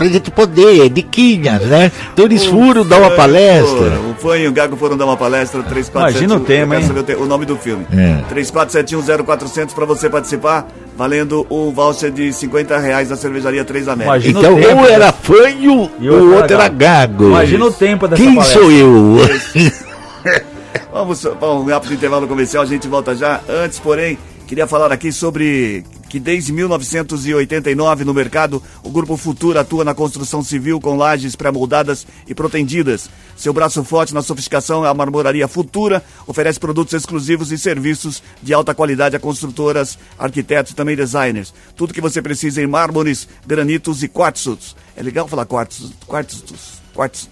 [0.10, 1.92] gente poder, diquinhas, né?
[2.14, 4.00] Então eles foram dar uma palestra.
[4.10, 5.62] O fanho e o gago foram dar uma palestra.
[5.62, 6.02] 3471.
[6.02, 6.88] Imagina o tema, hein?
[6.88, 7.86] saber o, te- o nome do filme.
[7.96, 8.24] É.
[8.34, 10.68] 34710400 pra você participar.
[10.98, 14.24] Valendo um voucher de 50 reais da cervejaria Três Américas.
[14.26, 17.26] Imagina Então, o tempo, um era fanho, E o outro era gago.
[17.26, 18.62] Imagina o tempo dessa Quem palestra.
[18.62, 19.18] sou eu?
[20.96, 23.42] Vamos para um rápido intervalo comercial, a gente volta já.
[23.50, 29.84] Antes, porém, queria falar aqui sobre que desde 1989 no mercado, o Grupo Futura atua
[29.84, 33.10] na construção civil com lajes pré-moldadas e protendidas.
[33.36, 38.54] Seu braço forte na sofisticação é a Marmoraria Futura, oferece produtos exclusivos e serviços de
[38.54, 41.54] alta qualidade a construtoras, arquitetos e também designers.
[41.76, 44.78] Tudo que você precisa em mármores, granitos e quartzos.
[44.96, 47.28] É legal falar quartzos, quartzos, quartzos.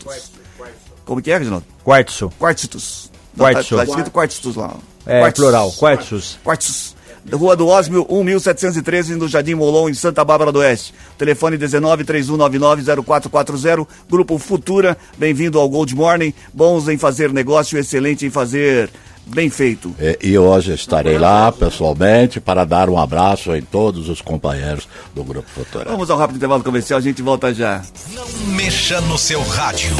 [1.05, 1.65] Como que é, Reginaldo?
[1.81, 2.29] Quartzo.
[2.37, 3.12] Quartzitos.
[3.37, 3.75] Quartzo.
[3.75, 4.75] Tá, tá escrito quartzitos lá.
[5.05, 5.43] É, Quartzos.
[5.43, 5.71] plural.
[5.73, 6.39] Quartzos.
[6.43, 6.95] Quartzos.
[7.31, 10.93] Rua do Osmio, 1713, no Jardim Molon, em Santa Bárbara do Oeste.
[11.17, 13.87] Telefone 19 3199 0440.
[14.09, 16.33] Grupo Futura, bem-vindo ao Gold Morning.
[16.53, 18.89] Bons em fazer negócio, excelente em fazer
[19.25, 19.95] bem feito.
[19.99, 25.23] É, E hoje estarei lá pessoalmente para dar um abraço em todos os companheiros do
[25.23, 25.85] Grupo Futura.
[25.89, 27.81] Vamos ao rápido intervalo comercial, a gente volta já.
[28.13, 29.95] Não mexa no seu rádio.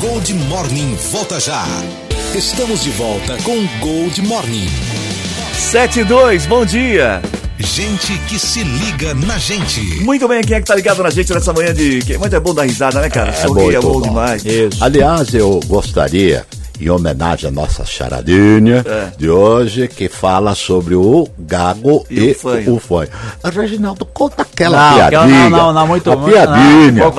[0.00, 1.64] Gold Morning volta já.
[2.34, 4.68] Estamos de volta com Gold Morning.
[5.54, 7.22] 72, bom dia.
[7.58, 9.80] Gente que se liga na gente.
[10.02, 12.00] Muito bem, quem é que tá ligado na gente nessa manhã de.
[12.18, 13.32] Muito é bom dar risada, né, cara?
[13.32, 14.02] Sorrir é bom bom.
[14.02, 14.44] demais.
[14.44, 14.84] Isso.
[14.84, 16.44] Aliás, eu gostaria,
[16.80, 19.08] em homenagem à nossa charadinha É.
[19.16, 22.74] de hoje, que fala sobre o gago E e, o fanho.
[22.74, 23.08] o fanho.
[23.44, 25.20] Reginaldo, conta aquela Não, piadinha.
[25.22, 26.92] aquela- não, não, não, muito- A muito- piadinha.
[26.92, 27.12] não,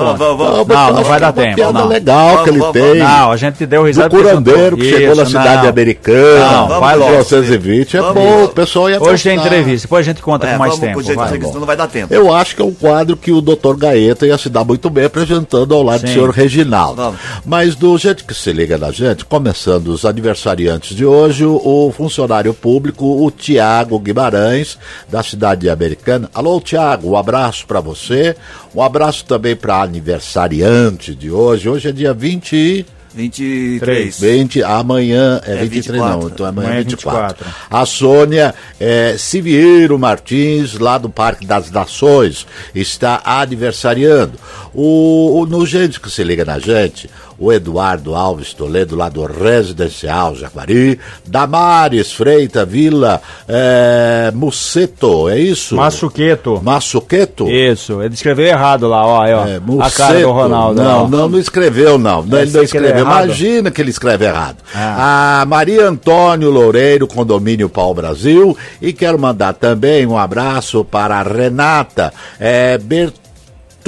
[0.66, 1.88] Não, não vai dar tempo, piada não.
[1.88, 2.98] legal Vamos, que ele tem.
[3.02, 4.08] Não, a gente deu risada.
[4.08, 5.68] Do curandeiro que porque chegou na Isso, cidade não.
[5.68, 6.52] americana.
[6.52, 7.10] Não, vamos vai logo.
[7.10, 10.58] 1920 é bom, o pessoal ia Hoje tem entrevista, depois a gente conta É, com
[10.58, 11.02] mais tempo.
[11.02, 11.28] jeito, vai.
[11.38, 12.12] senão não vai dar tempo.
[12.12, 13.74] Eu acho que é um quadro que o Dr.
[13.76, 17.14] Gaeta ia se dar muito bem apresentando ao lado do senhor Reginaldo.
[17.44, 22.52] Mas do jeito que se liga na gente, começando os aniversariantes de hoje, o, funcionário
[22.52, 26.28] público, o Tiago Guimarães, da cidade americana.
[26.34, 28.36] Alô, Tiago, um abraço para você.
[28.74, 31.66] Um abraço também para aniversariante de hoje.
[31.66, 32.86] Hoje é dia 20 e...
[33.14, 34.20] 23.
[34.20, 36.34] 20, amanhã é, É 23 não, 24.
[36.34, 37.44] então amanhã é Amanhã é 24.
[37.46, 37.66] 24.
[37.70, 44.34] A Sônia é, Siviero Martins, lá do Parque das Nações, está aniversariando.
[44.74, 47.08] O, o, no gente que se liga na gente,
[47.38, 55.76] o Eduardo Alves Toledo, lá do Residencial Jaguari, Damares Freita Vila é, Muceto, é isso?
[55.76, 56.60] Massuqueto.
[56.62, 57.48] Massuqueto?
[57.48, 59.46] Isso, ele escreveu errado lá, ó, aí, ó.
[59.46, 59.96] É, a Muceto.
[59.96, 60.82] cara do Ronaldo.
[60.82, 61.08] Não, ó.
[61.08, 62.22] não, não escreveu, não.
[62.22, 63.06] Não, ele não ser que ele escreveu.
[63.06, 63.24] errado.
[63.24, 64.56] Imagina que ele escreve errado.
[64.74, 65.40] Ah.
[65.42, 68.56] A Maria Antônio Loureiro, Condomínio Pau Brasil.
[68.82, 72.78] E quero mandar também um abraço para a Renata é,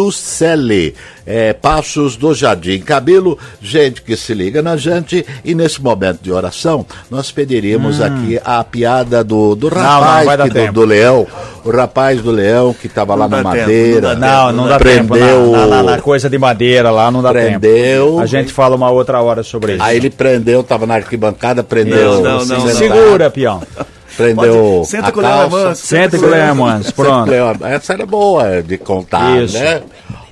[0.01, 0.95] Bertucelli,
[1.27, 3.39] é, Passos do Jardim Cabelo.
[3.61, 5.25] Gente que se liga na gente.
[5.45, 9.71] E nesse momento de oração, nós pediríamos aqui a piada do, do Hum.
[9.75, 11.27] não, rapaz vai dar que- do, do leão.
[11.65, 14.15] O rapaz do leão que estava lá Não na tempo, madeira.
[14.15, 15.51] não dá Não, não dá Prendeu tempo.
[15.53, 18.07] Na, na- na coisa de madeira lá, não dá Prendeu.
[18.07, 18.21] tempo.
[18.21, 19.83] A gente fala uma outra hora sobre isso.
[19.83, 22.15] Aí ele prendeu, tava na arquibancada, prendeu.
[22.15, 23.63] Não, não, não, cinzentar, Segura, peão.
[24.23, 24.55] Prendeu.
[24.79, 25.51] Pode- senta a com o.
[25.51, 25.87] Manso.
[25.87, 27.31] Senta com o Leão Manso, pronto.
[27.65, 29.59] Essa era boa de contar, Isso.
[29.59, 29.83] né?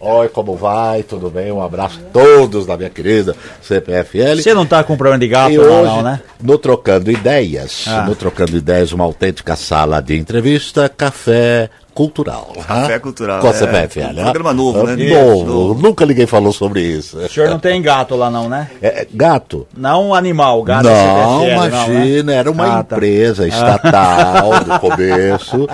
[0.00, 1.02] Oi, como vai?
[1.02, 1.50] Tudo bem?
[1.50, 4.40] Um abraço a todos da minha querida CPFL.
[4.40, 6.20] Você não tá com problema de gato, E não, hoje, não, né?
[6.40, 8.02] no Trocando Ideias, Ah.
[8.02, 12.52] no Trocando Ideias, uma autêntica sala de entrevista, café cultural.
[12.64, 13.00] Café hã?
[13.00, 13.52] cultural, Com a é.
[13.54, 14.20] CPFL.
[14.20, 14.94] Um programa novo, né?
[14.94, 15.34] Novo.
[15.34, 15.82] Isso, novo.
[15.82, 17.18] Nunca ninguém falou sobre isso.
[17.18, 18.70] O senhor não tem gato lá, não, né?
[18.80, 19.66] É, gato?
[19.76, 22.34] Não um animal, gato é Não, imagina, não, né?
[22.36, 22.94] era uma Ah, tá.
[22.94, 25.68] empresa estatal do começo,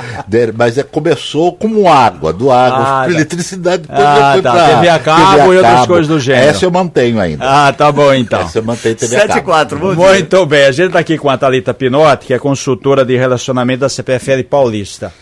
[0.57, 3.11] mas é, começou como água, do água, Ah, tá.
[3.11, 6.47] eletricidade, depois Ah, foi tá, pra TV a cabo e outras coisas do gênero.
[6.49, 7.45] Essa eu mantenho ainda.
[7.47, 8.41] Ah, tá bom então.
[8.41, 9.45] Essa eu mantenho TV a 7 e cabo.
[9.45, 10.05] 4, bom dia.
[10.07, 13.81] Muito bem, a gente está aqui com a Thalita Pinotti, que é consultora de relacionamento
[13.81, 15.13] da CPFL Paulista.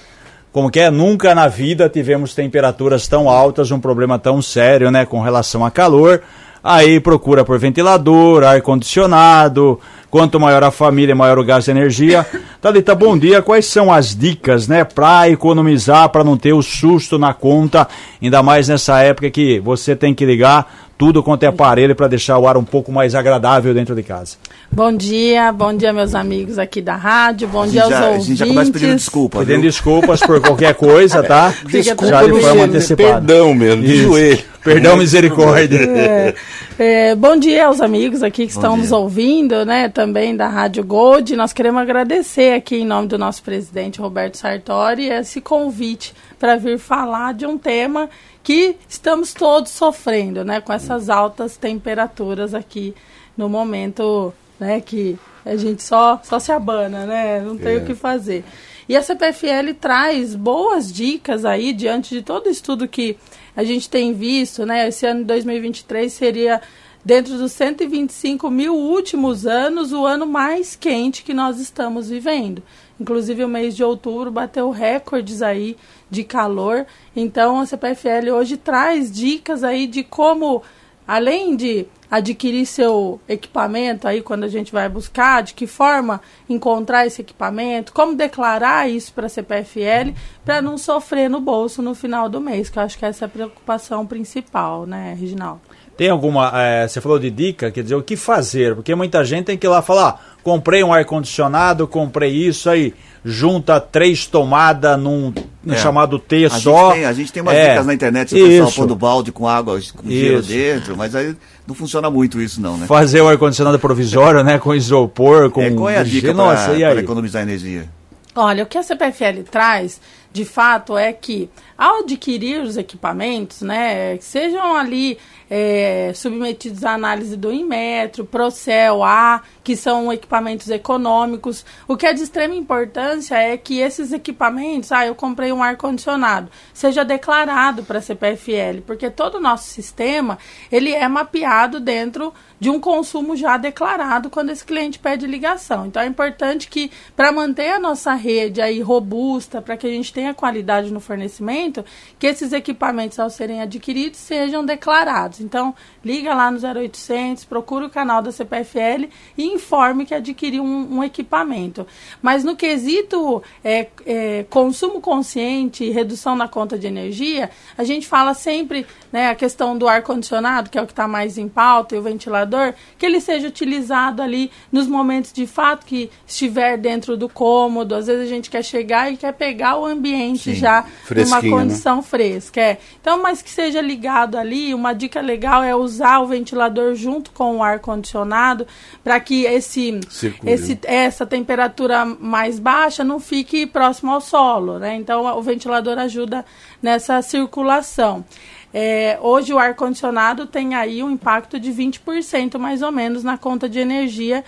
[0.52, 0.90] Como que é?
[0.90, 5.70] Nunca na vida tivemos temperaturas tão altas, um problema tão sério, né, com relação a
[5.70, 6.20] calor.
[6.62, 9.80] aí procura por ventilador, ar-condicionado.
[10.10, 12.26] Quanto maior a família, maior o gasto de energia.
[12.60, 13.40] Thalita, bom dia.
[13.40, 17.88] Quais são as dicas, né, para economizar, para não ter o susto na conta,
[18.22, 22.38] ainda mais nessa época que você tem que ligar tudo quanto é aparelho para deixar
[22.38, 24.36] o ar um pouco mais agradável dentro de casa.
[24.70, 28.06] Bom dia, bom dia meus amigos aqui da rádio, bom A dia aos já, a
[28.06, 28.26] ouvintes.
[28.28, 29.38] gente já começa pedindo desculpa.
[29.40, 29.70] Pedindo viu?
[29.70, 31.52] desculpas por qualquer coisa, tá?
[31.66, 33.14] Desculpa, Já de forma antecipada.
[33.14, 34.02] Perdão mesmo, de Isso.
[34.04, 34.44] joelho.
[34.62, 35.80] Perdão, misericórdia.
[35.82, 36.34] É,
[36.78, 38.82] é, bom dia aos amigos aqui que estão dia.
[38.82, 39.88] nos ouvindo, né?
[39.88, 41.34] Também da Rádio Gold.
[41.34, 46.78] Nós queremos agradecer aqui em nome do nosso presidente Roberto Sartori esse convite para vir
[46.78, 48.08] falar de um tema
[48.42, 50.60] que estamos todos sofrendo, né?
[50.60, 52.94] Com essas altas temperaturas aqui
[53.36, 54.80] no momento, né?
[54.80, 57.40] Que a gente só, só se abana, né?
[57.40, 58.44] Não tem o que fazer.
[58.88, 63.16] E a CPFL traz boas dicas aí diante de todo o estudo que
[63.56, 64.88] a gente tem visto, né?
[64.88, 66.60] Esse ano de 2023 seria
[67.04, 72.62] dentro dos 125 mil últimos anos o ano mais quente que nós estamos vivendo.
[73.00, 75.76] Inclusive o mês de outubro bateu recordes aí
[76.08, 76.86] de calor.
[77.14, 80.62] Então a CPFL hoje traz dicas aí de como,
[81.06, 87.06] além de adquirir seu equipamento aí quando a gente vai buscar, de que forma encontrar
[87.06, 90.12] esse equipamento, como declarar isso para a CPFL
[90.44, 93.26] para não sofrer no bolso no final do mês, que eu acho que essa é
[93.26, 95.62] a preocupação principal, né, Reginaldo?
[95.96, 96.50] Tem alguma.
[96.54, 98.74] eh, você falou de dica, quer dizer, o que fazer?
[98.74, 102.92] Porque muita gente tem que ir lá falar: comprei um ar-condicionado, comprei isso aí,
[103.24, 105.32] junta três tomadas num,
[105.64, 105.76] num É.
[105.76, 106.88] chamado T A só.
[106.90, 108.80] gente, tem, a gente tem umas É, dicas na internet, o pessoal isso.
[108.80, 110.48] pondo balde com água, com gelo Isso.
[110.48, 112.86] dentro, mas aí não funciona muito isso não, né?
[112.86, 114.58] Fazer o ar-condicionado provisório, né?
[114.58, 115.62] Com isopor, com.
[115.62, 116.98] É, qual é a dica Nossa, para e aí?
[116.98, 117.88] economizar energia?
[118.34, 120.00] Olha, o que a CPFL traz,
[120.32, 125.18] de fato, é que ao adquirir os equipamentos, né, sejam ali
[125.50, 132.14] é, submetidos à análise do Inmetro, Procel, A, que são equipamentos econômicos, o que é
[132.14, 137.98] de extrema importância é que esses equipamentos, ah, eu comprei um ar-condicionado, seja declarado para
[137.98, 140.38] a CPFL, porque todo o nosso sistema,
[140.70, 145.86] ele é mapeado dentro de um consumo já declarado quando esse cliente pede ligação.
[145.86, 150.12] Então é importante que, para manter a nossa rede aí robusta, para que a gente
[150.12, 151.84] tenha qualidade no fornecimento,
[152.18, 155.40] que esses equipamentos, ao serem adquiridos, sejam declarados.
[155.40, 160.98] Então, liga lá no 0800, procura o canal da CPFL e informe que adquiriu um,
[160.98, 161.86] um equipamento.
[162.20, 168.06] Mas no quesito é, é, consumo consciente e redução na conta de energia, a gente
[168.06, 171.94] fala sempre né, a questão do ar-condicionado, que é o que está mais em pauta,
[171.94, 177.16] e o ventilador, que ele seja utilizado ali nos momentos de fato que estiver dentro
[177.16, 177.94] do cômodo.
[177.94, 180.11] Às vezes a gente quer chegar e quer pegar o ambiente
[180.54, 181.50] Sim, já numa né?
[181.50, 182.60] condição fresca.
[182.60, 182.78] É.
[183.00, 187.58] Então, mas que seja ligado ali, uma dica legal é usar o ventilador junto com
[187.58, 188.66] o ar-condicionado
[189.02, 194.78] para que esse, Circule, esse, essa temperatura mais baixa não fique próximo ao solo.
[194.78, 194.96] Né?
[194.96, 196.44] Então, o ventilador ajuda
[196.82, 198.24] nessa circulação.
[198.74, 203.68] É, hoje o ar-condicionado tem aí um impacto de 20% mais ou menos na conta
[203.68, 204.44] de energia,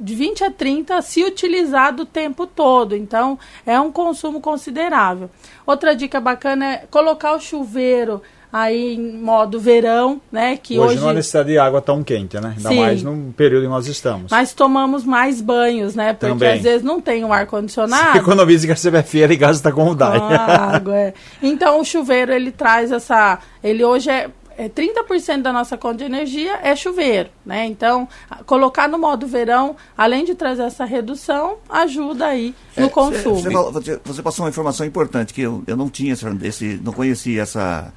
[0.00, 2.96] de 20 a 30 se utilizado o tempo todo.
[2.96, 5.30] Então é um consumo considerável.
[5.66, 10.56] Outra dica bacana é colocar o chuveiro aí em modo verão, né?
[10.56, 12.54] Que Hoje, hoje, não há necessidade de água tão quente, né?
[12.56, 12.80] Ainda Sim.
[12.80, 14.30] mais no período em que nós estamos.
[14.30, 16.12] nós tomamos mais banhos, né?
[16.12, 16.54] Porque Também.
[16.54, 18.18] às vezes não tem um ar-condicionado.
[18.18, 20.18] Economize que a CBFL e gasta com Com DAI.
[20.18, 21.14] água, é.
[21.42, 26.04] Então o chuveiro ele traz essa, ele hoje é, é 30% da nossa conta de
[26.04, 27.66] energia é chuveiro, né?
[27.66, 28.08] Então
[28.44, 33.36] colocar no modo verão, além de trazer essa redução, ajuda aí no É, consumo.
[33.36, 37.42] Você, você- você passou uma informação importante que eu, eu não tinha esse, não conhecia
[37.42, 37.92] essa.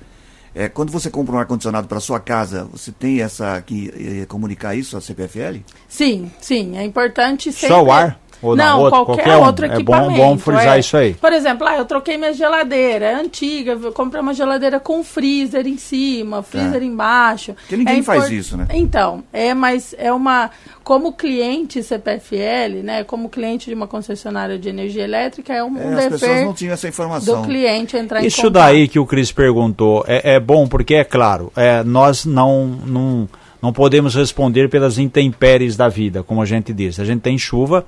[0.53, 4.75] É, quando você compra um ar-condicionado para sua casa, você tem essa que eh, comunicar
[4.75, 5.59] isso à CPFL?
[5.87, 7.75] Sim, sim, é importante sempre...
[7.75, 8.19] Só o ar?
[8.41, 9.45] Ou não, não, outro- qualquer, qualquer um.
[9.45, 10.17] outro É bom- equipamento.
[10.21, 11.13] bom frisar isso aí.
[11.13, 15.67] Por exemplo, ah, eu troquei minha geladeira, é antiga, eu comprei uma geladeira com freezer
[15.67, 17.53] em cima, freezer embaixo.
[17.53, 18.67] Porque ninguém É faz isso, né?
[18.73, 20.49] Então, é, mas é uma.
[20.83, 23.03] Como cliente CPFL, né?
[23.03, 26.53] Como cliente de uma concessionária de energia elétrica, é um, É, um as pessoas não
[26.53, 27.41] tinham essa informação.
[27.41, 31.03] do cliente entrar em Isso daí que o Cris perguntou é, é bom porque, é
[31.03, 33.29] claro, é, nós não, não,
[33.61, 36.99] não podemos responder pelas intempéries da vida, como a gente diz.
[36.99, 37.85] A gente tem chuva,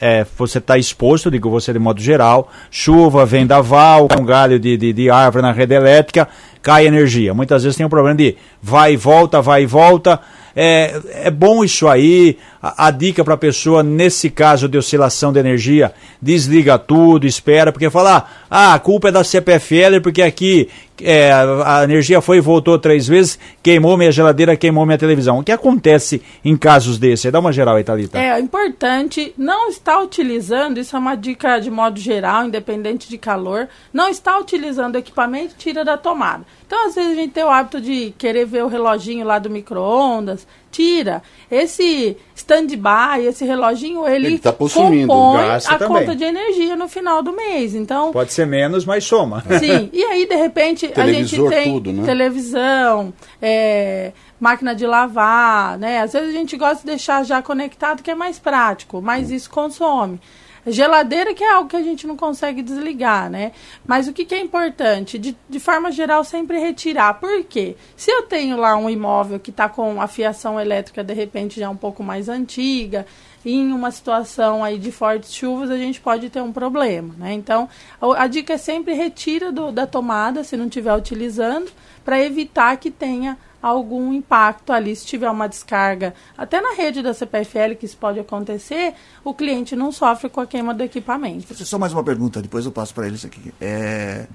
[0.00, 4.92] é, você está exposto, digo você de modo geral, chuva, vendaval, um galho de, de,
[4.92, 6.28] de árvore na rede elétrica,
[6.62, 7.32] cai energia.
[7.34, 10.20] Muitas vezes tem um problema de vai e volta, vai e volta.
[10.56, 15.30] É, é bom isso aí, a, a dica para a pessoa, nesse caso de oscilação
[15.30, 20.70] de energia, desliga tudo, espera, porque falar, ah, a culpa é da CPFL porque aqui
[21.02, 25.38] é, a energia foi e voltou três vezes, queimou minha geladeira, queimou minha televisão.
[25.38, 27.30] O que acontece em casos desses?
[27.30, 28.18] Dá uma geral aí, Thalita.
[28.18, 33.68] É importante não estar utilizando, isso é uma dica de modo geral, independente de calor,
[33.92, 36.44] não estar utilizando equipamento, tira da tomada.
[36.66, 39.50] Então, às vezes, a gente tem o hábito de querer ver o reloginho lá do
[39.50, 41.22] micro-ondas, tira.
[41.48, 45.98] Esse stand-by, esse reloginho, ele, Ele tá consumindo, compõe gasta a também.
[45.98, 47.74] conta de energia no final do mês.
[47.74, 49.44] Então, Pode ser menos, mas soma.
[49.60, 52.04] Sim, e aí de repente a gente tem tudo, né?
[52.04, 56.00] televisão, é, máquina de lavar, né?
[56.00, 59.48] Às vezes a gente gosta de deixar já conectado que é mais prático, mas isso
[59.48, 60.20] consome.
[60.66, 63.52] Geladeira que é algo que a gente não consegue desligar, né?
[63.86, 65.18] Mas o que, que é importante?
[65.18, 67.14] De, de forma geral, sempre retirar.
[67.14, 67.76] Por quê?
[67.96, 71.68] Se eu tenho lá um imóvel que está com a fiação elétrica, de repente, já
[71.68, 73.06] um pouco mais antiga,
[73.44, 77.32] e em uma situação aí de fortes chuvas, a gente pode ter um problema, né?
[77.34, 77.68] Então,
[78.00, 81.70] a, dica é sempre retira do, da tomada, se não estiver utilizando,
[82.04, 87.14] para evitar que tenha algum impacto ali, se tiver uma descarga, até na rede da
[87.14, 88.92] CPFL, que isso pode acontecer,
[89.24, 91.54] o cliente não sofre com a queima do equipamento.
[91.64, 93.54] Só mais uma pergunta, depois eu passo para eles aqui.
[93.58, 94.26] É,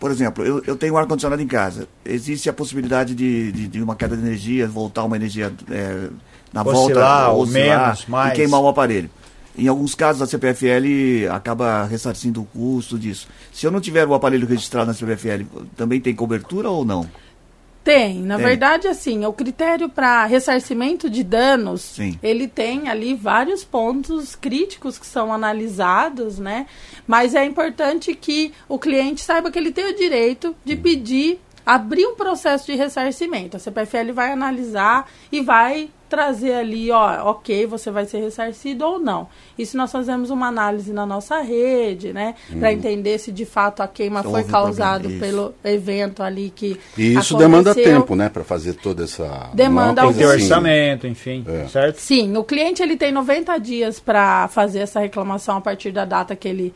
[0.00, 1.86] por exemplo, eu, eu tenho um ar-condicionado em casa.
[2.04, 6.08] Existe a possibilidade de, de, de uma queda de energia, voltar uma energia é,
[6.52, 8.32] na Oscilar, volta, ou oscilar menos, mais.
[8.32, 9.08] e queimar o aparelho.
[9.56, 13.28] Em alguns casos, a CPFL acaba ressarcindo o custo disso.
[13.52, 15.44] Se eu não tiver o aparelho registrado na CPFL,
[15.76, 17.08] também tem cobertura ou não?
[17.84, 18.46] Tem, na Tem.
[18.46, 22.18] verdade, assim, o critério para ressarcimento de danos, Sim.
[22.22, 26.66] ele tem ali vários pontos críticos que são analisados, né?
[27.06, 32.06] Mas é importante que o cliente saiba que ele tem o direito de pedir, abrir
[32.06, 33.58] um processo de ressarcimento.
[33.58, 38.98] A CPFL vai analisar e vai trazer ali, ó, ok, você vai ser ressarcido ou
[39.00, 39.26] não.
[39.58, 42.36] Isso nós fazemos uma análise na nossa rede, né?
[42.58, 47.34] Para entender se de fato a queima foi causada pelo evento ali que E isso
[47.34, 47.38] aconteceu.
[47.38, 49.50] demanda tempo, né, para fazer toda essa.
[49.54, 50.24] Demanda ter assim.
[50.24, 51.66] orçamento, enfim, É.
[51.66, 51.98] certo?
[51.98, 56.36] Sim, o cliente ele tem 90 dias para fazer essa reclamação a partir da data
[56.36, 56.72] que ele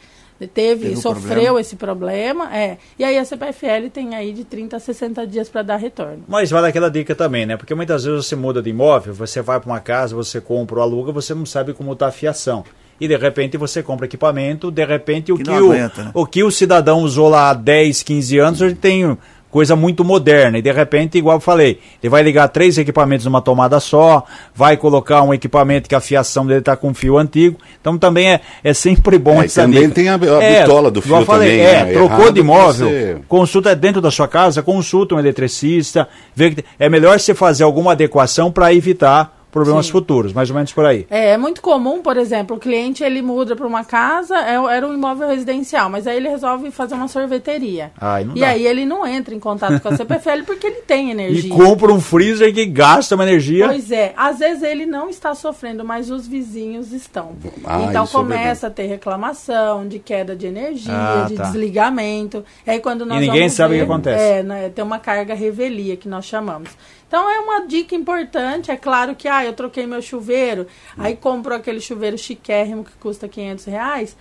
[0.46, 1.60] teve, Teve o sofreu problema.
[1.60, 2.78] esse problema, é.
[2.98, 6.22] E aí a CPFL tem aí de 30 a 60 dias para dar retorno.
[6.28, 7.56] Mas vale aquela dica também, né?
[7.56, 10.82] Porque muitas vezes você muda de imóvel, você vai para uma casa, você compra ou
[10.82, 12.64] aluga, você não sabe como está a fiação.
[13.00, 16.10] E de repente você compra equipamento, de repente o Que que, não o, aguenta, né?
[16.14, 19.16] o que o cidadão usou lá há 10, 15 anos, hoje tem
[19.50, 20.58] coisa muito moderna.
[20.58, 24.76] E de repente, igual eu falei, ele vai ligar três equipamentos numa tomada só, vai
[24.76, 27.56] colocar um equipamento que a fiação dele está com fio antigo.
[27.80, 29.94] Então também é, é sempre bom É, essa também dica.
[29.94, 31.92] tem a- a bitola do igual eu fio falei, também, É, né?
[31.92, 36.64] trocou Errado de imóvel, você- consulta dentro da sua casa, consulta um eletricista, vê que
[36.78, 39.92] é melhor você fazer alguma adequação para evitar problemas Sim.
[39.92, 41.06] futuros, mais ou menos por aí.
[41.10, 44.86] É, é muito comum, por exemplo, o cliente ele muda para uma casa, é- era
[44.86, 47.90] um imóvel residencial, mas aí ele resolve fazer uma sorveteria.
[48.00, 48.48] Ai, e dá.
[48.48, 51.54] aí ele não entra em contato com a CPFL porque ele tem E energia.
[51.54, 53.66] compra um freezer que gasta uma energia.
[53.68, 57.32] Pois é, às vezes ele não está sofrendo, mas os vizinhos estão.
[57.64, 61.44] Ah, então é começa a ter reclamação de queda de energia, Ah, de tá.
[61.44, 62.44] desligamento.
[62.66, 64.22] Aí quando nós ninguém vamos sabe o ver, que acontece.
[64.22, 66.70] É, né, tem uma carga revelia que nós chamamos.
[67.08, 70.66] Então é uma dica importante, é claro que ah, eu troquei meu chuveiro,
[70.96, 74.16] aí comprou aquele chuveiro chiquérrimo que custa 500 reais,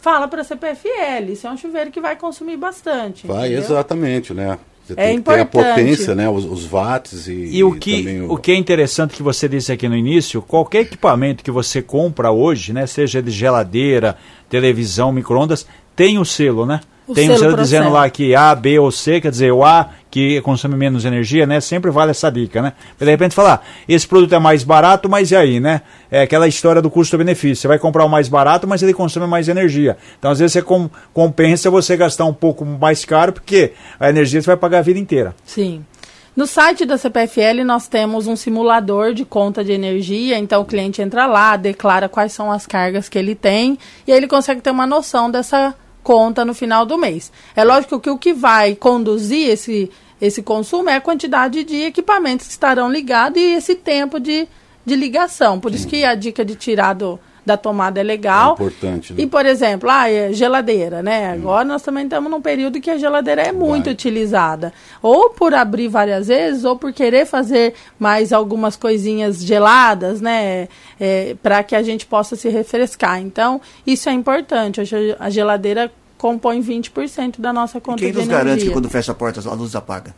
[0.00, 3.26] fala para a CPFL, isso é um chuveiro que vai consumir bastante.
[3.26, 3.60] Vai, entendeu?
[3.62, 4.58] exatamente, né?
[4.84, 5.74] Você É tem que ter a importante.
[5.76, 6.28] potência, né?
[6.28, 9.72] Os, os watts e, E o que, também o que é interessante que você disse
[9.72, 14.18] aqui no início, qualquer equipamento que você compra hoje, né, seja de geladeira,
[14.48, 15.66] televisão, micro-ondas,
[15.96, 16.80] tem o selo, né?
[17.06, 19.90] O tem um selo dizendo lá que A, B ou C, quer dizer, o A
[20.10, 21.60] que consome menos energia, né?
[21.60, 22.72] Sempre vale essa dica, né?
[22.98, 25.82] De repente falar, esse produto é mais barato, mas e aí, né?
[26.10, 27.56] É aquela história do custo-benefício.
[27.56, 29.96] Você vai comprar o mais barato, mas ele consome mais energia.
[30.18, 34.40] Então, às vezes, você com- compensa você gastar um pouco mais caro, porque a energia
[34.40, 35.34] você vai pagar a vida inteira.
[35.44, 35.84] Sim.
[36.36, 41.00] No site da CPFL nós temos um simulador de conta de energia, então o cliente
[41.00, 44.70] entra lá, declara quais são as cargas que ele tem e aí ele consegue ter
[44.70, 45.72] uma noção dessa
[46.04, 47.32] conta no final do mês.
[47.56, 49.90] É lógico que o que vai conduzir esse,
[50.20, 54.46] esse consumo é a quantidade de equipamentos que estarão ligados e esse tempo de,
[54.86, 55.58] de ligação.
[55.58, 58.50] Por isso que a dica de tirar do, da tomada é legal.
[58.50, 59.22] É importante, né?
[59.22, 61.30] E, por exemplo, ah, é geladeira, né?
[61.32, 63.92] Agora nós também estamos num período que a geladeira é muito Vai.
[63.92, 64.72] utilizada.
[65.02, 70.68] Ou por abrir várias vezes, ou por querer fazer mais algumas coisinhas geladas, né?
[71.42, 73.20] para que a gente possa se refrescar.
[73.20, 74.80] Então, isso é importante.
[74.80, 78.70] A ge- A geladeira compõe 20% da nossa E conta quem de nos garante que
[78.70, 80.14] quando fecha a porta a luz apaga?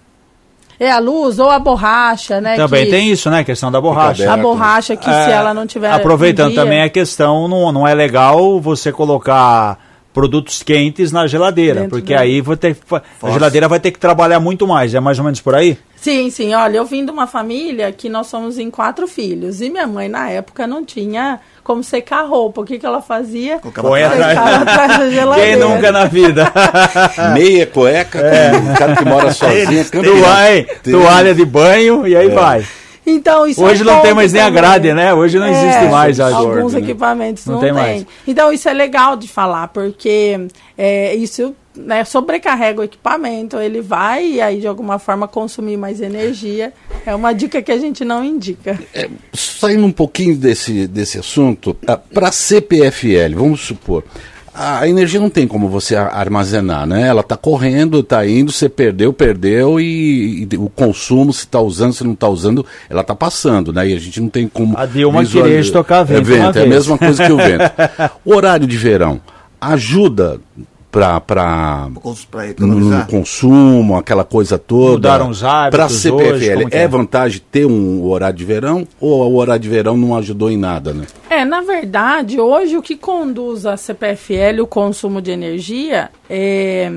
[0.79, 2.57] É a luz ou a borracha, né?
[2.57, 3.41] Também que- tem isso, né?
[3.41, 4.31] A questão da borracha.
[4.31, 5.91] A borracha que se É, ela não tiver.
[5.91, 9.79] Aproveitando dia- também a questão, não, não é legal você colocar
[10.17, 12.75] produtos quentes na geladeira, Dentro porque da- aí vai ter,
[13.23, 14.95] a geladeira vai ter que trabalhar muito mais.
[14.95, 15.77] É mais ou menos por aí?
[15.95, 16.55] Sim, sim.
[16.55, 19.61] Olha, eu vim de uma família que nós somos em quatro filhos.
[19.61, 22.63] E minha mãe, na época, não tinha como secar roupa.
[22.63, 23.59] O que, que ela fazia?
[25.13, 25.35] Geladeira.
[25.35, 26.51] Quem nunca na vida?
[27.35, 29.85] Meia cueca, com um cara que mora sozinho, é.
[29.85, 32.65] Toalha, toalha de banho e aí vai.
[33.07, 35.15] Então, isso Hoje é não tem mais nem a grade, né?
[35.15, 36.81] Hoje não existe mais a Alguns né?
[36.81, 37.83] equipamentos Não não, tem tem.
[37.83, 38.07] mais.
[38.27, 44.27] Então, isso é legal de falar, porque é, isso né, sobrecarrega o equipamento, ele vai
[44.27, 46.73] e aí, de alguma forma, consumir mais energia.
[47.05, 48.79] É uma dica que a gente não indica.
[49.33, 51.75] Saindo um pouquinho desse, desse assunto,
[52.13, 54.03] para CPFL, vamos supor,
[54.59, 57.07] a energia não tem como você armazenar, né?
[57.07, 61.93] Ela está correndo, está indo, você perdeu, perdeu e, e o consumo, se está usando,
[61.93, 63.89] se não está usando, ela está passando, né?
[63.89, 64.77] E a gente não tem como.
[64.79, 67.71] A Dilma visualizar- queria estocar vento É, vento, é a mesma coisa que o vento.
[68.25, 69.21] O horário de verão
[69.61, 70.41] ajuda
[70.91, 71.89] para
[72.59, 74.93] no, consumo, aquela coisa toda.
[74.93, 76.89] Mudaram os hábitos Para hoje, CPFL, é, é?
[76.89, 80.93] vantagem ter um horário de verão ou o horário de verão não ajudou em nada,
[80.93, 81.07] né?
[81.29, 86.91] É, na verdade, hoje o que conduz a CPFL, o consumo de energia, é,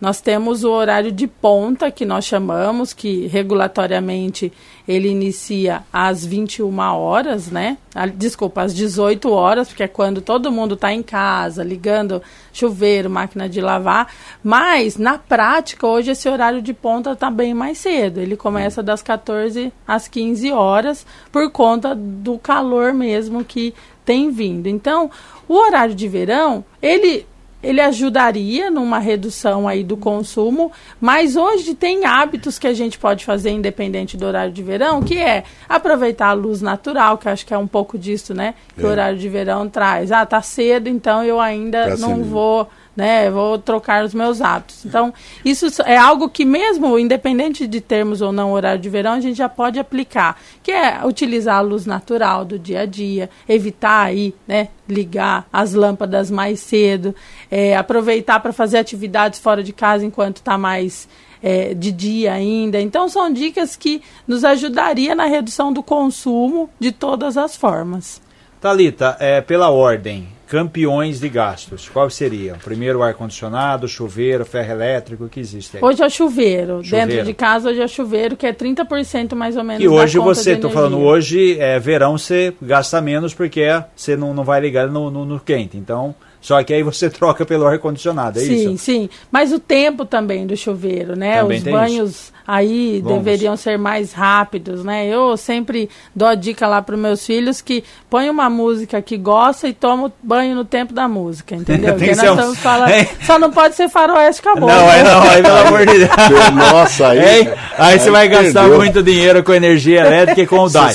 [0.00, 4.52] nós temos o horário de ponta, que nós chamamos, que regulatoriamente
[4.86, 7.76] ele inicia às 21 horas, né?
[7.94, 12.22] Ah, Desculpa, às 18 horas, porque é quando todo mundo está em casa, ligando
[12.52, 14.12] chuveiro, máquina de lavar.
[14.42, 18.20] Mas, na prática, hoje esse horário de ponta está bem mais cedo.
[18.20, 23.74] Ele começa das 14 às 15 horas, por conta do calor mesmo que
[24.04, 24.68] tem vindo.
[24.68, 25.10] Então,
[25.46, 27.26] o horário de verão, ele
[27.62, 33.24] ele ajudaria numa redução aí do consumo, mas hoje tem hábitos que a gente pode
[33.24, 37.44] fazer independente do horário de verão, que é aproveitar a luz natural, que eu acho
[37.46, 38.54] que é um pouco disso, né?
[38.76, 38.90] Que o É.
[38.90, 40.12] horário de verão traz.
[40.12, 44.84] Ah, tá cedo, então eu ainda Tá não vou né, vou trocar os meus hábitos.
[44.84, 49.20] Então, isso é algo que mesmo, independente de termos ou não horário de verão, a
[49.20, 54.06] gente já pode aplicar, que é utilizar a luz natural do dia a dia, evitar
[54.06, 57.14] aí, né, ligar as lâmpadas mais cedo,
[57.48, 61.08] é, aproveitar para fazer atividades fora de casa enquanto está mais
[61.40, 62.80] é, de dia ainda.
[62.80, 68.20] Então, são dicas que nos ajudaria na redução do consumo de todas as formas.
[68.60, 72.54] Talita, é, pela ordem, campeões de gastos, qual seria?
[72.64, 75.82] Primeiro ar-condicionado, chuveiro, ferro elétrico, o que existe aí?
[75.82, 76.82] Hoje é chuveiro.
[76.82, 77.06] Chuveiro.
[77.06, 80.56] Dentro de casa, hoje é chuveiro, que é 30% mais ou menos E hoje você,
[80.56, 85.10] tô falando hoje, é verão você gasta menos porque você não, não vai ligar no,
[85.10, 85.76] no, no quente.
[85.76, 88.84] Então, só que aí você troca pelo ar-condicionado, é sim, isso?
[88.84, 89.10] sim.
[89.30, 91.42] Mas o tempo também do chuveiro, né?
[91.42, 93.18] Também Os banhos aí Longos.
[93.18, 95.06] deveriam ser mais rápidos, né?
[95.06, 99.68] Eu sempre dou a dica lá para meus filhos que põe uma música que gosta
[99.68, 101.92] e toma banho no tempo da música, entendeu?
[101.98, 104.70] Porque que nós estamos falando, só não pode ser faroeste, acabou.
[104.70, 104.90] Não, né?
[104.92, 106.10] aí não, aí pelo amor de Deus.
[106.72, 107.18] Nossa, aí.
[107.40, 107.48] Hein?
[107.76, 110.94] Aí você vai gastar muito dinheiro com energia elétrica e com o DAI.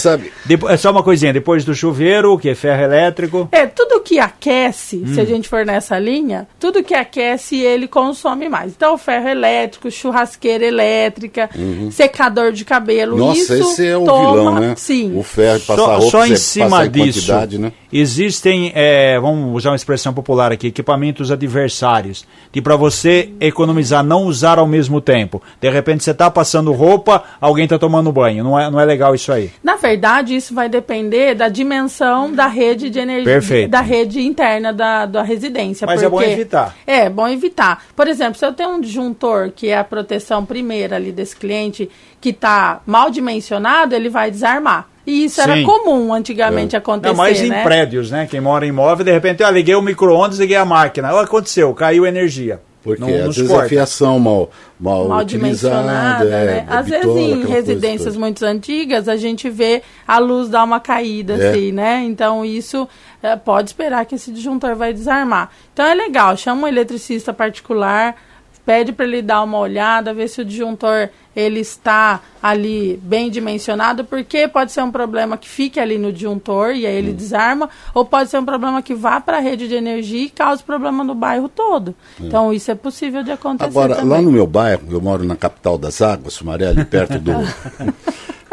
[0.69, 2.55] é só uma coisinha, depois do chuveiro, o que?
[2.55, 3.47] Ferro elétrico.
[3.51, 5.13] É, tudo que aquece, Hum.
[5.13, 8.71] se a gente for nessa linha, tudo que aquece ele consome mais.
[8.71, 11.42] Então, ferro elétrico, churrasqueira elétrica,
[11.91, 14.73] secador de cabelo, Nossa, isso esse é o toma, vilão, né?
[14.77, 15.17] Sim.
[15.17, 17.71] O ferro de passar Só, roupa, só em cima disso, quantidade, né?
[17.91, 24.23] existem, é, vamos usar uma expressão popular aqui, equipamentos adversários, que para você economizar, não
[24.23, 25.41] usar ao mesmo tempo.
[25.61, 28.43] De repente você está passando roupa, alguém está tomando banho.
[28.43, 29.51] Não é, não é legal isso aí.
[29.63, 33.69] Na verdade, isso vai depender da dimensão da rede de energia, Perfeito.
[33.69, 35.85] da rede interna da, da residência.
[35.85, 36.75] Mas é bom evitar.
[36.87, 37.83] É, bom evitar.
[37.95, 41.89] Por exemplo, se eu tenho um disjuntor, que é a proteção primeira ali desse cliente,
[42.21, 44.87] que está mal dimensionado, ele vai desarmar.
[45.05, 45.49] E isso Sim.
[45.51, 47.63] era comum antigamente acontecer, Não, mais em né?
[47.63, 48.25] prédios, né?
[48.29, 51.13] Quem mora em imóvel, de repente, ah, liguei o micro-ondas, liguei a máquina.
[51.13, 52.61] Olha, aconteceu, caiu energia.
[52.81, 53.65] Porque Não- vezes corta.
[53.65, 56.65] a fiação mal, mal, mal utilizada, dimensionada, é, né?
[56.69, 60.65] Às vezes bitola, em aquela coisa residências muito antigas a gente vê a luz dar
[60.65, 61.49] uma caída É.
[61.49, 62.03] assim, né?
[62.05, 62.85] Então isso
[63.21, 65.49] é, pode esperar que esse disjuntor vai desarmar.
[65.73, 68.17] Então é legal, chama um eletricista particular,
[68.65, 74.03] pede para ele dar uma olhada, ver se o disjuntor ele está ali bem dimensionado,
[74.05, 77.15] porque pode ser um problema que fique ali no disjuntor e aí ele Hum.
[77.15, 80.63] desarma, ou pode ser um problema que vá para a rede de energia e cause
[80.63, 81.95] problema no bairro todo.
[82.19, 84.09] Então isso é possível de acontecer Agora, também.
[84.11, 87.31] lá no meu bairro, eu moro na capital das águas, Sumaré, ali perto do.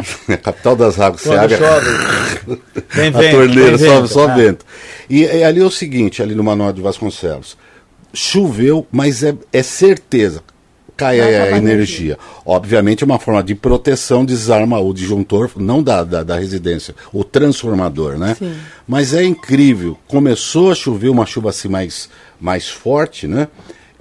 [0.27, 4.09] Na capital das águas, você Quando abre chove, vem a torneira, vem sobe vento.
[4.09, 4.65] só vento.
[5.11, 7.57] E, e ali é o seguinte, ali no Manual de Vasconcelos.
[8.13, 10.43] Choveu, mas é, é certeza.
[11.01, 12.19] cai a, energia.
[12.45, 17.25] Obviamente é uma forma de proteção, desarma o disjuntor, não da, da, da residência, o
[17.25, 18.35] transformador, né?
[18.39, 18.55] Sim.
[18.87, 23.49] Mas é incrível, começou a chover uma chuva assim mais, mais forte, né?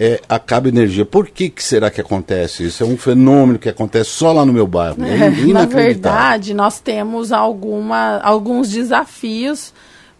[0.02, 1.06] É, acaba a energia.
[1.06, 2.82] Por que, que será que acontece isso?
[2.84, 4.96] É um fenômeno que acontece só lá no meu bairro.
[5.04, 9.74] É, É, na verdade, nós temos alguma, alguns desafios,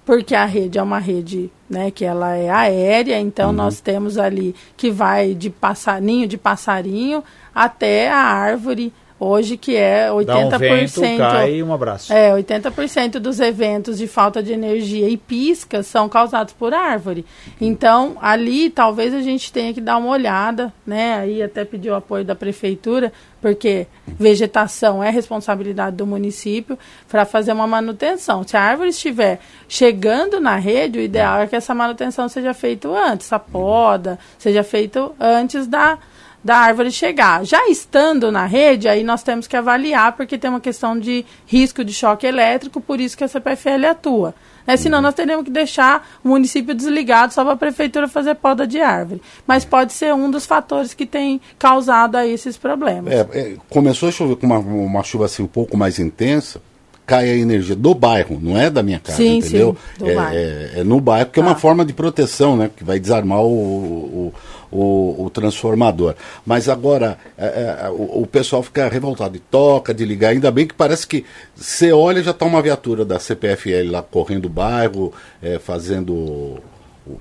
[0.06, 3.22] porque a rede é uma rede né, que ela é aérea, Uhum.
[3.22, 7.24] então nós temos ali que vai de passarinho de passarinho
[7.54, 10.26] até a árvore, hoje que é 80%.
[10.26, 12.14] Dá um vento, cai um abraço.
[12.14, 17.26] É, 80% dos eventos de falta de energia e piscas são causados por árvore.
[17.60, 21.16] Então, ali talvez a gente tenha que dar uma olhada, né?
[21.16, 23.12] Aí até pedir o apoio da prefeitura,
[23.42, 28.44] porque vegetação é responsabilidade do município para fazer uma manutenção.
[28.44, 32.88] Se a árvore estiver chegando na rede, o ideal é que essa manutenção seja feita
[32.90, 35.98] antes, a poda seja feita antes da
[36.44, 37.44] da árvore chegar.
[37.46, 41.84] Já estando na rede, aí nós temos que avaliar, porque tem uma questão de risco
[41.84, 44.34] de choque elétrico, por isso que a CPFL atua.
[44.66, 44.78] Né?
[44.78, 48.80] Senão nós teríamos que deixar o município desligado só para a prefeitura fazer poda de
[48.80, 49.22] árvore.
[49.48, 53.12] Mas pode ser um dos fatores que tem causado aí esses problemas.
[53.14, 56.62] É, é, começou a chover com uma, uma chuva assim um pouco mais intensa,
[57.06, 59.76] cai a energia do bairro, não é da minha casa, Sim, entendeu?
[59.98, 60.36] sim, é, bairro.
[60.36, 61.60] é- é no bairro, porque é uma Tá.
[61.60, 62.70] forma de proteção, né?
[62.76, 64.34] Que vai desarmar o, o,
[64.72, 66.16] o- o transformador.
[66.46, 67.46] Mas agora é,
[67.86, 71.26] é, o, o pessoal fica revoltado de toca, de ligar, ainda bem que parece que
[71.56, 76.60] você olha já está uma viatura da CPFL lá correndo o bairro, é, fazendo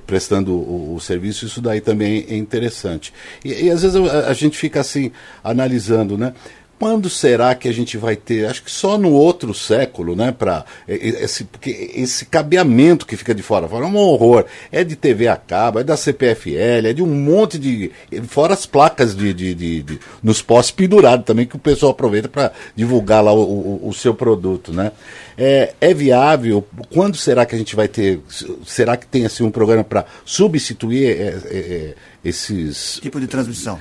[0.06, 3.12] prestando o, o serviço, isso daí também é interessante.
[3.44, 5.10] E, e às vezes a, a gente fica assim,
[5.42, 6.34] analisando, né?
[6.78, 8.46] Quando será que a gente vai ter?
[8.46, 10.30] Acho que só no outro século, né?
[10.30, 14.44] Para esse, porque esse cabeamento que fica de fora, fora é um horror.
[14.70, 17.90] É de TV a cabo, é da CPFL, é de um monte de.
[18.28, 22.28] Fora as placas de, de, de- de- nos postes pendurados também, que o pessoal aproveita
[22.28, 24.92] para divulgar lá o, o- o seu produto, né?
[25.36, 26.64] É, é viável?
[26.92, 28.20] Quando será que a gente vai ter?
[28.64, 33.78] Será que tem assim um programa para substituir é, é, é, esses Tipo de transmissão.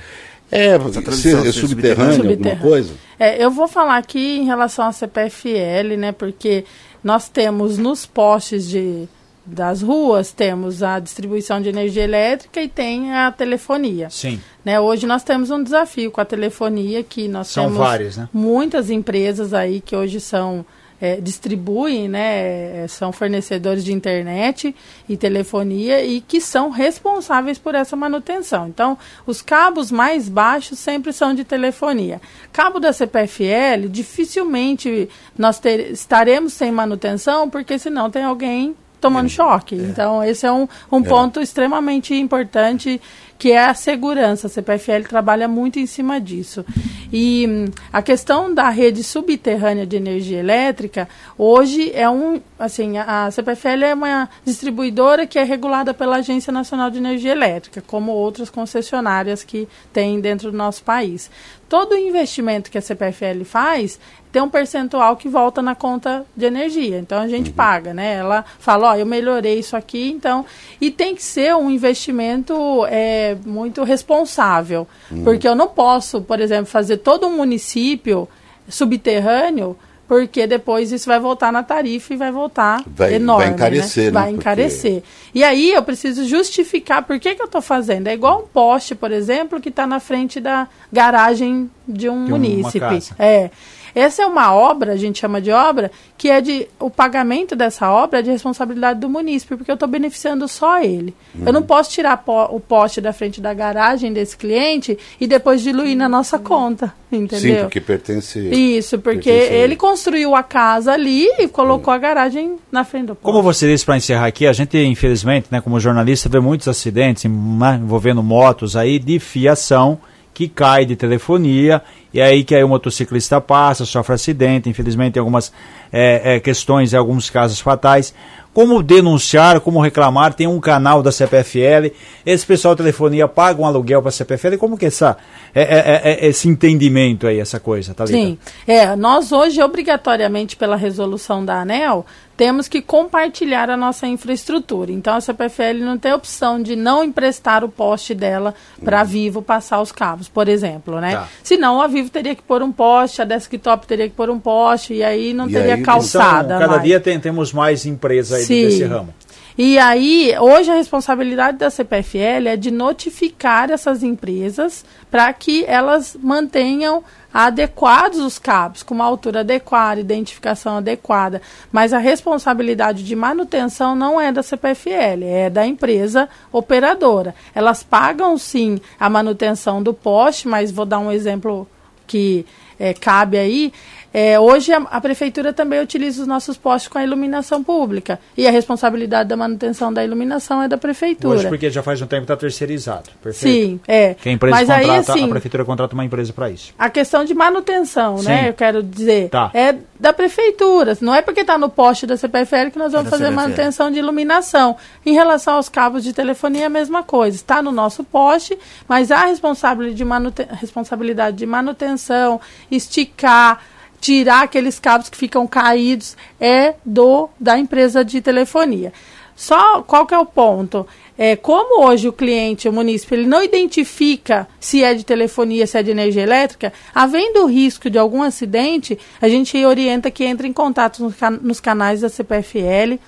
[0.50, 0.78] É,
[1.12, 2.94] ser subterrâneo, alguma coisa?
[3.18, 6.12] É, eu vou falar aqui em relação à CPFL, né?
[6.12, 6.64] Porque
[7.02, 9.08] nós temos nos postes de,
[9.44, 14.08] das ruas, temos a distribuição de energia elétrica e tem a telefonia.
[14.10, 14.40] Sim.
[14.64, 18.28] Né, hoje nós temos um desafio com a telefonia, que nós São temos várias, né?
[18.32, 20.64] muitas empresas aí que hoje são
[21.00, 24.74] é, distribuem, né, é, são fornecedores de internet
[25.08, 28.68] e telefonia e que são responsáveis por essa manutenção.
[28.68, 32.20] Então, os cabos mais baixos sempre são de telefonia.
[32.52, 39.76] Cabo da CPFL, dificilmente nós ter- estaremos sem manutenção, porque senão tem alguém tomando choque.
[39.76, 43.00] Então, esse é um, um ponto extremamente importante
[43.38, 44.46] que é a segurança.
[44.46, 46.64] A CPFL trabalha muito em cima disso.
[47.12, 53.28] E hum, a questão da rede subterrânea de energia elétrica, hoje é um, assim, a
[53.28, 58.12] a CPFL é uma distribuidora que é regulada pela Agência Nacional de Energia Elétrica, como
[58.12, 61.30] outras concessionárias que tem dentro do nosso país.
[61.68, 64.00] Todo investimento que a CPFL faz
[64.32, 66.98] tem um percentual que volta na conta de energia.
[66.98, 68.14] Então a gente paga, né?
[68.14, 70.46] Ela fala, ó, eu melhorei isso aqui, então.
[70.80, 72.54] E tem que ser um investimento
[72.86, 74.86] é, muito responsável.
[75.24, 78.28] Porque eu não posso, por exemplo, fazer todo um município
[78.68, 79.76] subterrâneo.
[80.08, 83.44] Porque depois isso vai voltar na tarifa e vai voltar Vai- enorme.
[83.44, 84.10] vai encarecer, né?
[84.10, 85.02] Vai Porque- encarecer.
[85.34, 88.06] E aí eu preciso justificar por que, que eu estou fazendo.
[88.06, 92.30] É igual um poste, por exemplo, que está na frente da garagem de um De
[92.30, 92.80] munícipe.
[92.80, 93.14] casa.
[93.18, 93.50] É.
[93.94, 96.66] Essa é uma obra, a gente chama de obra, que é de.
[96.78, 101.14] O pagamento dessa obra é de responsabilidade do munícipe, porque eu estou beneficiando só ele.
[101.44, 105.60] Eu não posso tirar po- o poste da frente da garagem desse cliente e depois
[105.62, 106.92] diluir na nossa conta.
[107.10, 107.56] Entendeu?
[107.56, 108.38] Sim, porque pertence.
[108.38, 113.06] Isso, porque pertence a ele construiu a casa ali e colocou a garagem na frente
[113.06, 113.24] do poste.
[113.24, 117.24] Como você disse para encerrar aqui, a gente, infelizmente, né, como jornalista, vê muitos acidentes
[117.24, 119.98] envolvendo motos aí de fiação
[120.38, 121.82] que cai de telefonia
[122.14, 125.52] e aí que aí o motociclista passa, sofre acidente, infelizmente algumas
[125.92, 128.14] é, é, questões, alguns casos fatais.
[128.54, 131.92] Como denunciar, como reclamar, tem um canal da CPFL,
[132.24, 135.16] esse pessoal de telefonia paga um aluguel para a CPFL, como que é essa,
[135.52, 140.76] é, é, é, esse entendimento aí, essa coisa, tá Sim, é, nós hoje, obrigatoriamente, pela
[140.76, 142.06] resolução da ANEL,
[142.38, 144.92] temos que compartilhar a nossa infraestrutura.
[144.92, 149.42] Então, a CPFL não tem opção de não emprestar o poste dela para a Vivo
[149.42, 151.16] passar os cabos, por exemplo, né?
[151.16, 151.28] Tá.
[151.42, 154.94] Senão, a Vivo teria que pôr um poste, a Desktop teria que pôr um poste,
[154.94, 156.82] e aí não E teria aí, calçada Então, cada mais.
[156.84, 158.62] dia tem- temos mais empresas aí Sim.
[158.66, 159.12] desse ramo.
[159.60, 166.16] E aí, hoje a responsabilidade da CPFL é de notificar essas empresas para que elas
[166.22, 167.02] mantenham
[167.34, 171.42] adequados os cabos, com uma altura adequada, identificação adequada.
[171.72, 177.34] Mas a responsabilidade de manutenção não é da CPFL, é da empresa operadora.
[177.52, 181.66] Elas pagam sim a manutenção do poste, mas vou dar um exemplo
[182.06, 182.46] que
[182.78, 183.72] é, cabe aí,
[184.18, 188.48] é, hoje a, a, prefeitura também utiliza os nossos postes com a iluminação pública e
[188.48, 191.38] a responsabilidade da manutenção da iluminação é da prefeitura.
[191.38, 193.56] Hoje porque já faz um tempo que está terceirizado, perfeito?
[193.56, 194.14] Sim, é.
[194.14, 196.74] Que a empresa Mas contrata, aí, assim, a prefeitura contrata uma empresa para isso.
[196.76, 198.28] A questão de manutenção, né, Sim.
[198.28, 198.48] né?
[198.48, 199.52] Eu quero dizer, tá.
[199.54, 200.98] é da prefeitura.
[201.00, 203.40] Não é porque está no poste da CPFL que nós vamos é fazer CPFL.
[203.40, 204.76] manutenção de iluminação.
[205.06, 207.36] Em relação aos cabos de telefonia, é a mesma coisa.
[207.36, 208.58] Está no nosso poste,
[208.88, 213.60] mas a responsabilidade de, responsabilidade de manutenção, esticar
[214.00, 218.92] tirar aqueles cabos que ficam caídos é do da empresa de telefonia.
[219.34, 220.86] Só qual que é o ponto?
[221.16, 225.78] É, como hoje o cliente, o município, ele não identifica se é de telefonia, se
[225.78, 230.46] é de energia elétrica, havendo o risco de algum acidente, a gente orienta que entre
[230.46, 232.98] em contato nos, nos canais da CPFL,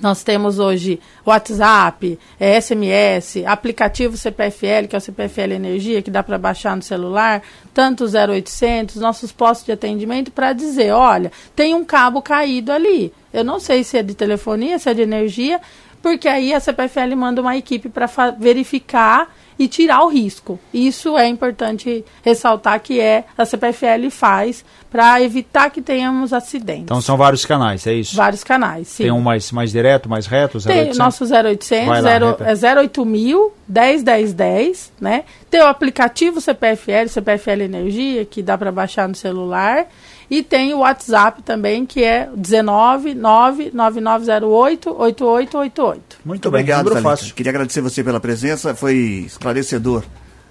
[0.00, 6.22] nós temos hoje WhatsApp, SMS, é, aplicativo CPFL, que é o CPFL Energia, que dá
[6.22, 7.42] para baixar no celular,
[7.72, 13.12] tanto 0800, nossos postos de atendimento, para dizer: olha, tem um cabo caído ali.
[13.32, 15.60] Eu não sei se é de telefonia, se é de energia,
[16.02, 18.06] porque aí a CPFL manda uma equipe para
[18.38, 20.58] verificar e tirar o risco.
[20.72, 26.84] Isso é importante ressaltar que é a CPFL faz para evitar que tenhamos acidentes.
[26.84, 28.16] Então são vários canais, é isso?
[28.16, 29.04] Vários canais, sim.
[29.04, 30.58] Tem um mais, mais direto, mais reto?
[30.58, 30.64] 0800?
[30.64, 35.24] Tem nosso 0800, lá, 0, é 08000 10 10 10, né?
[35.50, 39.86] Tem o aplicativo CPFL, CPFL Energia, que dá para baixar no celular.
[40.30, 46.16] E tem o WhatsApp também, que é 19 99908 8888.
[46.24, 47.34] Muito obrigado, Thalita.
[47.34, 50.02] Queria agradecer você pela presença, foi esclarecedor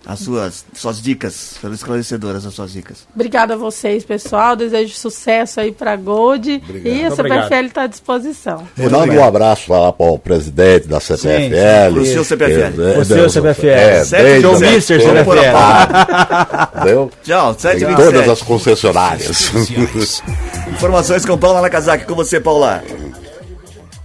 [0.06, 3.08] as suas, suas dicas, foram esclarecedoras as suas dicas.
[3.14, 4.56] Obrigada a vocês, pessoal.
[4.56, 6.96] Desejo sucesso aí para a Gold Obrigado.
[6.96, 8.68] e a CPFL está à disposição.
[8.78, 12.00] Manda um abraço lá para o presidente da CPFL.
[12.00, 12.82] O seu CPFL.
[12.82, 13.68] É, o seu CPFL.
[13.68, 15.36] É, Sete o Mister CPFL.
[16.76, 17.12] Entendeu?
[17.24, 19.52] Tchau, sete todas as concessionárias.
[20.72, 22.06] Informações com Paula Nakazaki.
[22.06, 22.84] Com você, Paula.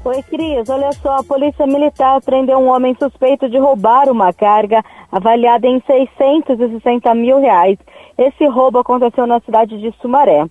[0.03, 0.67] Oi, Cris.
[0.71, 4.83] Olha só, a Polícia Militar prendeu um homem suspeito de roubar uma carga
[5.13, 7.79] avaliada em 660 mil reais.
[8.17, 10.47] Esse roubo aconteceu na cidade de Sumaré.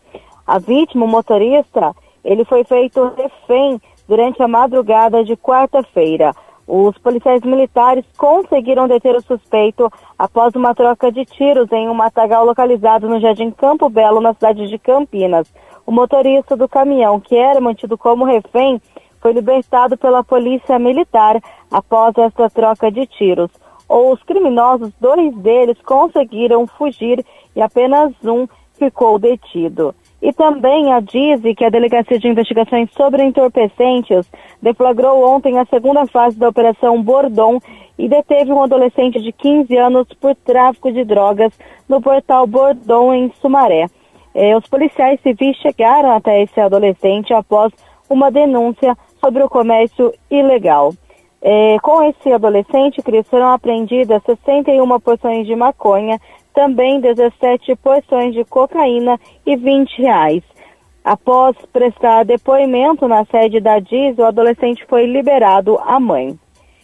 [0.45, 6.31] A vítima, o motorista, ele foi feito refém durante a madrugada de quarta-feira.
[6.67, 12.45] Os policiais militares conseguiram deter o suspeito após uma troca de tiros em um matagal
[12.45, 15.51] localizado no Jardim Campo Belo, na cidade de Campinas.
[15.87, 18.79] O motorista do caminhão, que era mantido como refém,
[19.21, 21.41] foi libertado pela polícia militar
[21.71, 23.51] após essa troca de tiros.
[23.87, 28.47] Os criminosos, dois deles conseguiram fugir e apenas um
[28.77, 29.93] ficou detido.
[30.21, 34.29] E também a DIZI, que é a Delegacia de Investigações sobre Entorpecentes,
[34.61, 37.59] deflagrou ontem a segunda fase da Operação Bordon
[37.97, 41.53] e deteve um adolescente de 15 anos por tráfico de drogas
[41.87, 43.87] no portal Bordon, em Sumaré.
[44.35, 47.73] Eh, os policiais civis chegaram até esse adolescente após
[48.09, 50.93] uma denúncia sobre o comércio ilegal.
[51.41, 56.19] É, com esse adolescente, Cris, foram apreendidas 61 porções de maconha,
[56.53, 60.43] também 17 porções de cocaína e 20 reais.
[61.03, 66.37] Após prestar depoimento na sede da DIS, o adolescente foi liberado à mãe.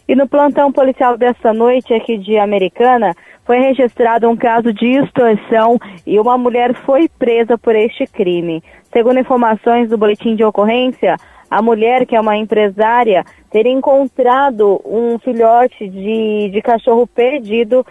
[0.08, 3.14] E no plantão policial desta noite aqui de Americana,
[3.44, 8.62] foi registrado um caso de extorsão e uma mulher foi presa por este crime.
[8.92, 11.16] Segundo informações do boletim de ocorrência,
[11.50, 17.86] a mulher, que é uma empresária, teria encontrado um filhote de, de cachorro perdido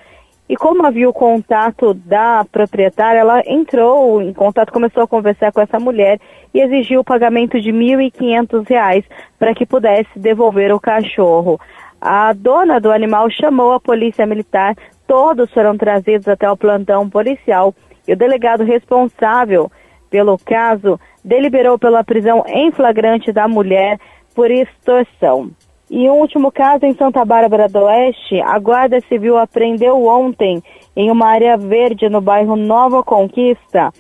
[0.48, 5.60] e como havia o contato da proprietária, ela entrou em contato, começou a conversar com
[5.60, 6.20] essa mulher
[6.54, 9.06] e exigiu o pagamento de R$ 1.500
[9.40, 11.60] para que pudesse devolver o cachorro.
[12.00, 14.76] A dona do animal chamou a polícia militar,
[15.08, 17.74] todos foram trazidos até o plantão policial
[18.08, 19.72] e o delegado responsável
[20.16, 24.00] pelo caso deliberou pela prisão em flagrante da mulher
[24.34, 25.52] por extorsão.
[25.92, 30.64] E um último caso em Santa Bárbara do Oeste, a Guarda Civil apreendeu ontem,
[30.96, 33.92] em uma área verde no bairro Nova Conquista,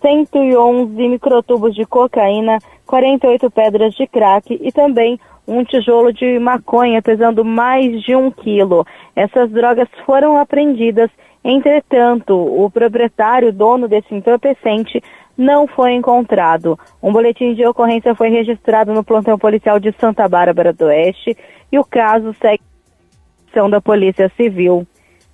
[0.00, 7.44] 111 microtubos de cocaína, 48 pedras de crack e também um tijolo de maconha pesando
[7.44, 8.86] mais de um quilo.
[9.14, 11.10] Essas drogas foram apreendidas,
[11.44, 15.02] entretanto, o proprietário, dono desse entorpecente,
[15.38, 16.76] não foi encontrado.
[17.00, 21.36] Um boletim de ocorrência foi registrado no plantão policial de Santa Bárbara do Oeste
[21.70, 22.62] e o caso segue
[23.48, 24.86] ação da Polícia Civil.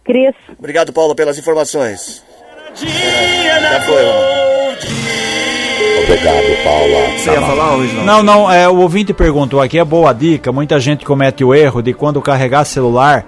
[0.05, 0.35] Cris.
[0.59, 2.23] Obrigado, Paulo, pelas informações.
[2.75, 4.05] Dia na Já foi,
[6.05, 7.19] Obrigado, Paula.
[7.19, 7.93] Você ia falar, Luiz?
[8.05, 11.83] Não, não, é, o ouvinte perguntou aqui, é boa dica, muita gente comete o erro
[11.83, 13.25] de quando carregar celular,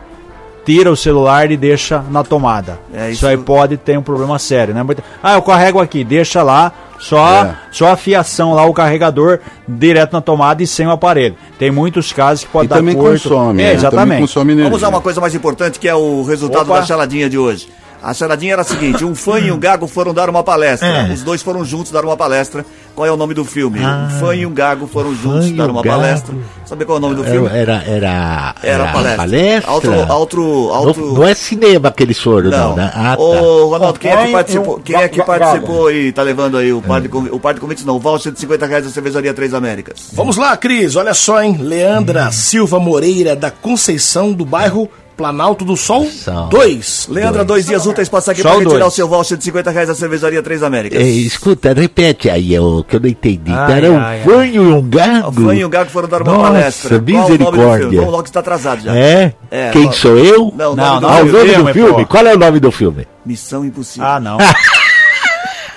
[0.66, 2.78] tira o celular e deixa na tomada.
[2.92, 3.12] É, isso...
[3.12, 4.84] isso- aí pode ter um problema sério, né?
[5.22, 7.54] Ah, eu carrego aqui, deixa lá, só, É.
[7.70, 9.38] só a fiação lá, o carregador
[9.68, 11.36] direto na tomada e sem o aparelho.
[11.58, 13.10] Tem muitos casos que pode E dar também curto.
[13.28, 13.74] consome, É, né?
[13.74, 14.02] exatamente.
[14.08, 14.64] Também consome energia.
[14.70, 16.80] Vamos usar uma coisa mais importante que é o resultado Opa.
[16.80, 17.68] da charadinha de hoje.
[18.02, 21.08] A charadinha era a seguinte: um fã e um gago foram dar uma palestra.
[21.12, 22.64] Os dois foram juntos dar uma palestra.
[22.94, 23.78] Qual é o nome do filme?
[23.80, 25.96] um fã e um gago foram juntos dar um uma gago.
[26.00, 26.34] palestra.
[26.64, 27.48] Sabe qual é o nome do filme?
[27.52, 29.16] Era, era, Era a palestra.
[29.16, 29.72] palestra.
[29.72, 31.06] Outro, outro, outro...
[31.06, 32.76] Não, não é cinema que eles foram, não, Não.
[32.76, 32.90] né?
[32.94, 33.22] Ah, tá.
[33.22, 36.80] Ô, Ronaldo, quem é que participou, quem é que participou e tá levando aí o
[36.80, 37.84] par de, convi- o par de convites?
[37.84, 40.08] Não, o voucher de 50 reais da cervejaria Três Américas.
[40.12, 41.56] Vamos lá, Cris, olha só, hein?
[41.60, 46.48] Leandra Silva Moreira, da Conceição, do bairro Planalto do Sol São.
[46.50, 47.08] 2.
[47.10, 48.92] Leandra, dois dias úteis passa aqui pra o retirar dois.
[48.92, 51.00] o seu voucher de 50 reais da cervejaria Três Américas.
[51.00, 53.50] É, escuta, repete aí, o que eu não entendi.
[53.52, 54.24] Ai, era um ai, ai.
[54.24, 55.28] fanho e um gago.
[55.28, 56.88] O fã e o gago foram dar uma Nossa, palestra.
[56.88, 58.00] Qual o misericórdia.
[58.02, 58.94] Logo está atrasado já.
[58.94, 59.34] É?
[59.50, 59.92] É, Quem ó.
[59.92, 60.52] sou eu?
[60.54, 62.04] Não, Não, nome do não, o nome filme, do filme?
[62.04, 62.06] pô.
[62.06, 63.06] Qual é o nome do filme?
[63.24, 64.06] Missão Impossível.
[64.08, 64.36] Ah, não.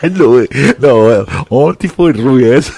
[0.01, 0.47] Não,
[0.79, 2.71] não, é, ontem foi ruim essa.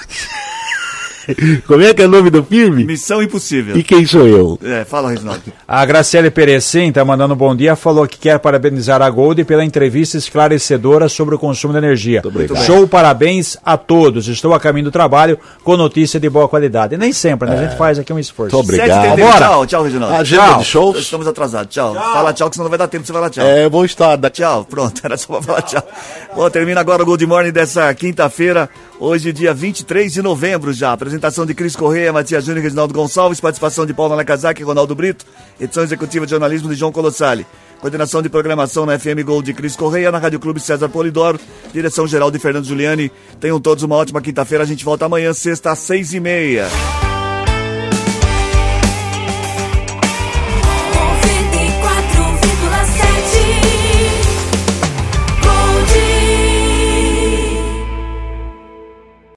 [1.68, 2.84] Como é que é o nome do filme?
[2.84, 3.78] Missão Impossível.
[3.78, 4.60] E quem sou eu?
[4.64, 5.42] É, fala, Reginaldo.
[5.68, 9.64] A Graciele Perecim tá mandando um bom dia, falou que quer parabenizar a Gold pela
[9.64, 12.22] entrevista esclarecedora sobre o consumo de energia.
[12.26, 12.64] obrigado.
[12.64, 14.28] Show, parabéns a todos.
[14.28, 16.98] Estou a caminho do trabalho com notícia de boa qualidade.
[16.98, 17.58] Nem sempre, né?
[17.58, 18.56] A gente faz aqui um esforço.
[18.56, 19.06] Muito obrigado.
[19.08, 19.38] 7h31, Bora.
[19.40, 20.16] Tchau, tchau, Reginaldo.
[20.16, 20.60] Agenda Tchau.
[20.60, 20.98] de shows?
[20.98, 21.74] Estamos atrasados.
[21.74, 21.94] Tchau.
[21.94, 23.46] Fala tchau, que senão não vai dar tempo de você falar tchau.
[23.46, 24.18] É, vou estar.
[24.30, 25.84] Tchau, pronto, era só pra falar tchau.
[26.36, 28.70] Bom, termina agora o Good Morning dessa quinta-feira,
[29.02, 30.94] hoje, dia 23 de novembro já.
[30.94, 34.94] Apresentação de Cris Correia, Matias Júnior e Reginaldo Gonçalves, participação de Paulo Nakazaki e Ronaldo
[34.94, 35.26] Brito,
[35.60, 37.46] edição executiva de jornalismo de João Colossali.
[37.80, 41.40] Coordenação de programação na FM Gold de Cris Correia, na Rádio Clube César Polidoro,
[41.74, 43.12] direção geral de Fernando Giuliani.
[43.40, 46.68] Tenham todos uma ótima quinta-feira, a gente volta amanhã, sexta, às seis e meia.